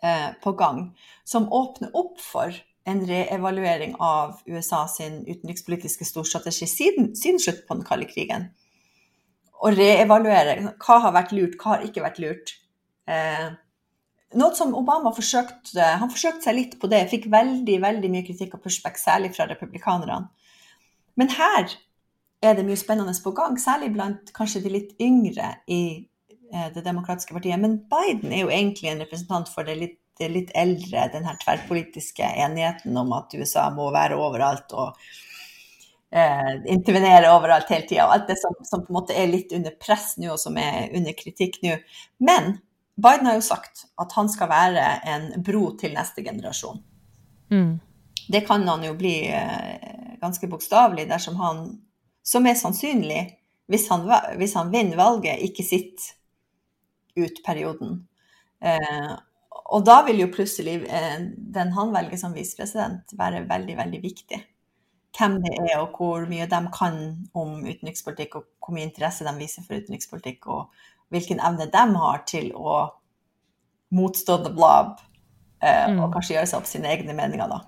Eh, 0.06 0.32
på 0.41 0.52
gang, 0.52 0.98
som 1.24 1.48
åpner 1.54 1.89
opp 1.98 2.20
for 2.22 2.54
en 2.86 3.00
reevaluering 3.08 3.96
av 4.00 4.41
USA 4.46 4.84
sin 4.88 5.24
utenrikspolitiske 5.26 6.06
storstrategi 6.06 6.68
siden, 6.70 7.08
siden 7.18 7.41
slutt 7.41 7.63
på 7.65 7.78
den 7.78 7.86
kalde 7.88 8.06
krigen. 8.12 8.50
Å 9.65 9.72
reevaluere 9.74 10.76
hva 10.84 11.00
har 11.08 11.15
vært 11.15 11.34
lurt, 11.34 11.58
hva 11.58 11.74
har 11.74 11.88
ikke 11.88 12.04
vært 12.06 12.22
lurt. 12.22 12.54
Eh, 13.10 13.48
noe 14.38 14.58
som 14.58 14.76
Obama 14.78 15.13
forsøkte 15.15 15.86
Han 16.02 16.12
forsøkte 16.12 16.50
seg 16.50 16.58
litt 16.58 16.80
på 16.82 16.89
det. 16.91 17.06
Fikk 17.10 17.30
veldig 17.32 17.82
veldig 17.82 18.12
mye 18.12 18.26
kritikk 18.28 18.58
og 18.58 18.65
pushback, 18.65 19.00
særlig 19.02 19.34
fra 19.34 19.48
republikanerne. 19.50 20.28
Men 21.18 21.34
her 21.34 21.72
er 22.44 22.54
det 22.54 22.65
mye 22.68 22.78
spennende 22.78 23.15
på 23.24 23.34
gang, 23.34 23.58
særlig 23.58 23.94
blant 23.96 24.34
kanskje 24.36 24.62
de 24.68 24.76
litt 24.76 24.94
yngre 25.02 25.56
i 25.65 25.86
Eh, 25.96 26.14
det 26.74 26.84
demokratiske 26.86 27.36
partiet. 27.36 27.60
Men 27.62 27.78
Biden 27.91 28.34
er 28.34 28.46
jo 28.46 28.52
egentlig 28.54 28.91
en 28.91 29.04
representant 29.04 29.52
for 29.52 29.68
det 29.68 29.78
litt, 29.80 30.00
det 30.20 30.32
litt 30.32 30.52
eldre, 30.56 31.10
den 31.13 31.28
her 31.28 31.38
tverrpolitiske 31.41 32.28
enigheten 32.46 32.98
om 32.98 33.13
at 33.18 33.34
USA 33.36 33.68
må 33.76 33.89
være 33.91 34.15
overalt 34.15 34.72
og 34.78 34.96
eh, 36.15 36.54
intervenere 36.72 37.34
overalt 37.36 37.72
hele 37.74 37.88
tida. 37.89 38.08
Alt 38.08 38.30
det 38.30 38.38
som, 38.39 38.56
som, 38.63 38.86
på 38.86 38.94
en 38.94 39.00
måte 39.02 39.18
er 39.18 39.32
litt 39.32 39.52
under 39.56 39.76
press 39.76 40.13
nå, 40.22 40.32
og 40.36 40.39
som 40.39 40.58
er 40.62 40.94
under 40.96 41.18
kritikk 41.18 41.60
nå. 41.65 41.76
Men 42.24 42.58
Biden 42.96 43.28
har 43.28 43.36
jo 43.36 43.44
sagt 43.44 43.88
at 44.00 44.15
han 44.15 44.32
skal 44.32 44.52
være 44.52 44.86
en 45.12 45.32
bro 45.44 45.70
til 45.80 45.96
neste 45.98 46.24
generasjon. 46.24 46.80
Mm. 47.52 47.74
Det 48.32 48.41
kan 48.48 48.63
han 48.68 48.84
jo 48.88 48.96
bli 48.98 49.18
eh, 49.28 50.18
ganske 50.22 50.48
bokstavelig 50.50 51.10
dersom 51.10 51.36
han, 51.41 51.65
som 52.26 52.48
er 52.48 52.56
sannsynlig, 52.58 53.26
hvis 53.70 53.89
han, 53.91 54.06
hvis 54.39 54.56
han 54.58 54.72
vinner 54.74 54.98
valget, 54.98 55.41
ikke 55.44 55.65
sitter 55.65 56.13
ut 57.15 57.41
perioden. 57.45 57.99
Eh, 58.62 59.13
og 59.65 59.86
da 59.88 60.01
vil 60.06 60.19
jo 60.21 60.32
plutselig 60.34 60.82
eh, 60.86 61.21
den 61.56 61.71
han 61.75 61.93
velger 61.95 62.19
som 62.21 62.36
visepresident, 62.36 63.15
være 63.17 63.45
veldig, 63.49 63.78
veldig 63.80 64.01
viktig. 64.04 64.41
Hvem 65.15 65.39
det 65.45 65.54
er, 65.56 65.78
og 65.80 65.95
hvor 65.95 66.25
mye 66.28 66.47
de 66.51 66.60
kan 66.75 66.99
om 67.38 67.62
utenrikspolitikk, 67.63 68.36
og 68.36 68.49
hvor 68.60 68.75
mye 68.75 68.89
interesse 68.89 69.25
de 69.25 69.34
viser 69.39 69.63
for 69.65 69.80
utenrikspolitikk, 69.80 70.49
og 70.51 71.13
hvilken 71.13 71.39
evne 71.39 71.69
de 71.71 71.86
har 72.01 72.25
til 72.28 72.51
å 72.58 72.82
motstå 73.95 74.41
the 74.43 74.51
blob, 74.51 74.99
eh, 75.63 75.88
mm. 75.88 76.01
og 76.04 76.12
kanskje 76.17 76.36
gjøre 76.36 76.51
seg 76.51 76.60
opp 76.60 76.69
sine 76.69 76.91
egne 76.91 77.15
meninger, 77.15 77.47
da. 77.47 77.63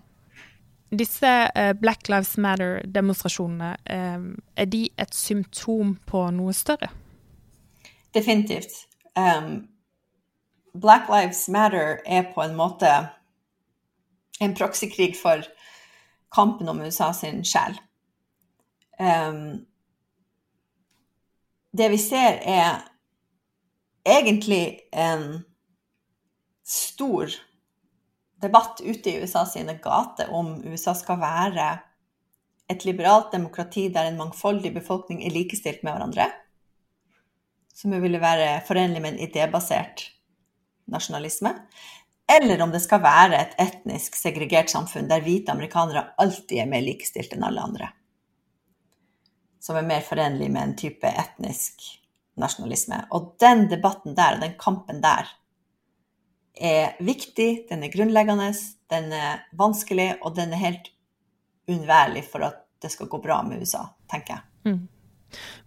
Disse 0.88 1.30
uh, 1.52 1.74
Black 1.76 2.08
Lives 2.08 2.38
Matter-demonstrasjonene, 2.40 3.74
uh, 3.92 4.28
er 4.56 4.70
de 4.72 4.86
et 4.96 5.16
symptom 5.16 5.98
på 6.08 6.22
noe 6.36 6.54
større? 6.56 6.92
Definitivt 8.16 8.86
um, 9.18 9.68
Black 10.74 11.10
Lives 11.10 11.48
Matter 11.48 12.02
er 12.06 12.30
på 12.34 12.44
en 12.44 12.56
måte 12.56 12.92
en 14.40 14.54
proksikrig 14.56 15.16
for 15.18 15.46
kampen 16.34 16.70
om 16.70 16.82
USA 16.82 17.12
sin 17.14 17.42
sjel. 17.46 17.80
Um, 19.00 19.66
det 21.78 21.90
vi 21.94 21.98
ser, 22.02 22.40
er 22.42 22.86
egentlig 24.06 24.80
en 24.94 25.44
stor 26.66 27.34
debatt 28.42 28.82
ute 28.82 29.10
i 29.10 29.20
USA 29.22 29.46
sine 29.50 29.78
gater 29.82 30.30
om 30.34 30.60
USA 30.66 30.94
skal 30.98 31.20
være 31.22 31.68
et 32.70 32.84
liberalt 32.86 33.32
demokrati 33.34 33.88
der 33.94 34.10
en 34.10 34.20
mangfoldig 34.20 34.74
befolkning 34.76 35.24
er 35.26 35.34
likestilt 35.34 35.84
med 35.84 35.96
hverandre 35.96 36.28
som 37.78 37.94
jo 37.94 38.02
ville 38.02 38.22
være 38.22 38.62
forenlig 38.66 39.04
med 39.04 39.14
en 39.14 39.22
idébasert 39.28 40.08
nasjonalisme, 40.90 41.54
eller 42.40 42.62
om 42.64 42.72
det 42.74 42.82
skal 42.84 43.04
være 43.04 43.38
et 43.38 43.54
etnisk 43.62 44.18
segregert 44.18 44.72
samfunn 44.72 45.08
der 45.08 45.24
hvite 45.24 45.54
amerikanere 45.54 46.08
alltid 46.20 46.64
er 46.64 46.72
mer 46.72 46.84
likestilt 46.84 47.36
enn 47.36 47.46
alle 47.48 47.64
andre. 47.64 47.92
Som 49.64 49.78
er 49.80 49.88
mer 49.88 50.04
forenlig 50.04 50.50
med 50.52 50.64
en 50.64 50.76
type 50.80 51.08
etnisk 51.08 51.86
nasjonalisme. 52.40 53.04
Og 53.16 53.36
den 53.40 53.68
debatten 53.72 54.16
der, 54.18 54.40
den 54.42 54.58
kampen 54.60 55.02
der, 55.04 55.30
er 56.58 56.98
viktig, 57.06 57.68
den 57.70 57.86
er 57.86 57.94
grunnleggende, 57.94 58.52
den 58.90 59.12
er 59.14 59.44
vanskelig, 59.58 60.16
og 60.26 60.36
den 60.36 60.56
er 60.56 60.64
helt 60.64 60.92
uunnværlig 61.70 62.26
for 62.32 62.48
at 62.48 62.64
det 62.82 62.92
skal 62.92 63.10
gå 63.12 63.22
bra 63.22 63.44
med 63.46 63.62
USA, 63.62 63.86
tenker 64.10 64.38
jeg. 64.38 64.74
Mm. 64.74 64.88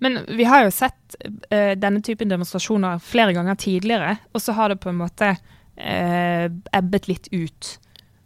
Men 0.03 0.25
vi 0.37 0.49
har 0.49 0.65
jo 0.65 0.73
sett 0.75 1.00
uh, 1.19 1.73
denne 1.79 2.03
typen 2.05 2.31
demonstrasjoner 2.31 3.01
flere 3.05 3.35
ganger 3.37 3.59
tidligere, 3.61 4.17
og 4.33 4.43
så 4.43 4.55
har 4.57 4.73
det 4.73 4.81
på 4.83 4.93
en 4.93 5.01
måte 5.01 5.33
uh, 5.35 6.47
ebbet 6.77 7.09
litt 7.11 7.31
ut. 7.33 7.75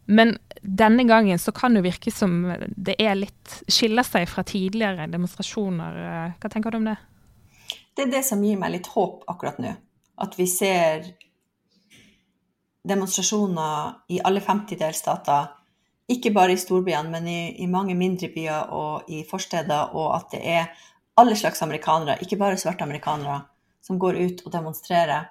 Men 0.04 0.36
denne 0.60 1.04
gangen 1.08 1.40
så 1.40 1.52
kan 1.52 1.76
det 1.76 1.84
virke 1.84 2.12
som 2.12 2.44
det 2.76 2.96
er 3.00 3.16
litt 3.16 3.58
skiller 3.68 4.04
seg 4.04 4.28
fra 4.28 4.44
tidligere 4.44 5.08
demonstrasjoner. 5.12 5.98
Uh, 5.98 6.38
hva 6.40 6.52
tenker 6.52 6.74
du 6.74 6.80
om 6.82 6.88
det? 6.92 6.98
Det 7.94 8.06
er 8.06 8.16
det 8.16 8.24
som 8.26 8.42
gir 8.42 8.58
meg 8.58 8.74
litt 8.74 8.90
håp 8.90 9.22
akkurat 9.30 9.60
nå. 9.62 9.74
At 10.24 10.38
vi 10.38 10.46
ser 10.50 11.06
demonstrasjoner 12.84 13.94
i 14.12 14.20
alle 14.20 14.42
50 14.44 14.78
delstater, 14.80 15.52
ikke 16.10 16.34
bare 16.36 16.52
i 16.52 16.60
storbyene, 16.60 17.08
men 17.08 17.28
i, 17.30 17.38
i 17.64 17.68
mange 17.70 17.94
mindre 17.96 18.28
byer 18.34 18.72
og 18.76 19.08
i 19.08 19.22
forsteder, 19.24 19.94
og 19.96 20.10
at 20.18 20.34
det 20.34 20.42
er 20.44 20.82
alle 21.14 21.36
slags 21.36 21.62
amerikanere, 21.62 22.18
ikke 22.22 22.38
bare 22.40 22.58
svarte 22.58 22.84
amerikanere, 22.84 23.42
som 23.84 23.98
går 23.98 24.18
ut 24.18 24.44
og 24.46 24.52
demonstrerer. 24.52 25.28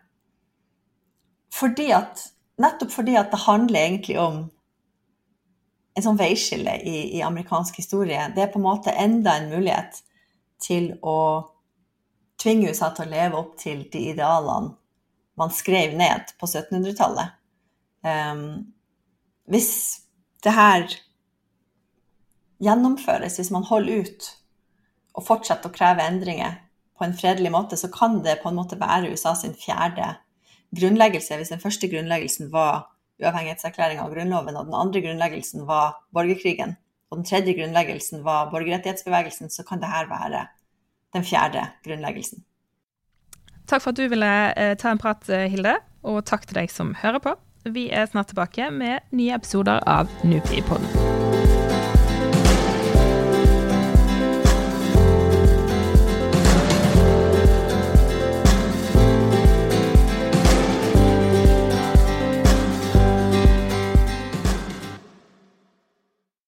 Fordi 1.54 1.90
at, 1.96 2.28
nettopp 2.62 2.94
fordi 2.94 3.18
at 3.20 3.32
det 3.34 3.44
handler 3.46 3.80
egentlig 3.80 4.20
om 4.22 4.44
en 5.94 6.06
sånn 6.06 6.18
veiskille 6.18 6.74
i, 6.82 6.96
i, 7.18 7.22
amerikansk 7.22 7.78
historie. 7.78 8.30
Det 8.34 8.46
er 8.46 8.54
på 8.54 8.62
en 8.62 8.66
måte 8.66 8.94
enda 8.98 9.36
en 9.38 9.52
mulighet 9.52 10.00
til 10.64 10.94
å 11.02 11.18
tvinge 12.42 12.72
USA 12.72 12.90
til 12.96 13.08
å 13.08 13.14
leve 13.14 13.40
opp 13.40 13.58
til 13.62 13.86
de 13.94 14.08
idealene 14.14 14.74
man 15.40 15.50
skrev 15.54 15.96
ned 15.98 16.34
på 16.38 16.46
1700-tallet. 16.46 17.34
Um, 18.06 18.10
ehm, 18.10 18.48
hvis 19.50 19.72
det 20.46 20.54
her 20.54 20.86
gjennomføres, 22.64 23.40
hvis 23.40 23.50
man 23.54 23.66
holder 23.66 24.06
ut 24.06 24.28
og 25.14 25.26
fortsette 25.26 25.70
å 25.70 25.74
kreve 25.74 26.06
endringer 26.06 26.60
på 26.98 27.06
en 27.06 27.16
fredelig 27.18 27.52
måte, 27.54 27.78
så 27.78 27.90
kan 27.94 28.22
det 28.26 28.40
på 28.42 28.50
en 28.50 28.58
måte 28.58 28.80
være 28.80 29.12
USA 29.14 29.34
sin 29.38 29.56
fjerde 29.58 30.16
grunnleggelse. 30.78 31.38
Hvis 31.38 31.54
den 31.54 31.62
første 31.62 31.90
grunnleggelsen 31.90 32.52
var 32.54 32.88
uavhengighetserklæringa 33.22 34.06
og 34.06 34.16
Grunnloven, 34.16 34.58
og 34.58 34.66
den 34.66 34.78
andre 34.78 35.02
grunnleggelsen 35.02 35.68
var 35.68 36.00
borgerkrigen, 36.14 36.78
og 37.12 37.20
den 37.20 37.28
tredje 37.30 37.54
grunnleggelsen 37.54 38.24
var 38.26 38.50
borgerrettighetsbevegelsen, 38.52 39.50
så 39.50 39.66
kan 39.68 39.82
dette 39.82 40.10
være 40.10 40.48
den 41.14 41.24
fjerde 41.24 41.68
grunnleggelsen. 41.86 42.44
Takk 43.70 43.82
for 43.82 43.94
at 43.94 43.98
du 44.02 44.08
ville 44.12 44.32
eh, 44.58 44.74
ta 44.78 44.92
en 44.92 45.02
prat, 45.02 45.30
eh, 45.30 45.48
Hilde, 45.52 45.78
og 46.04 46.26
takk 46.26 46.50
til 46.50 46.58
deg 46.58 46.72
som 46.74 46.96
hører 47.00 47.22
på. 47.24 47.36
Vi 47.64 47.88
er 47.96 48.10
snart 48.12 48.34
tilbake 48.34 48.72
med 48.72 49.06
nye 49.16 49.38
episoder 49.38 49.80
av 49.88 50.12
Nupipodden. 50.28 51.23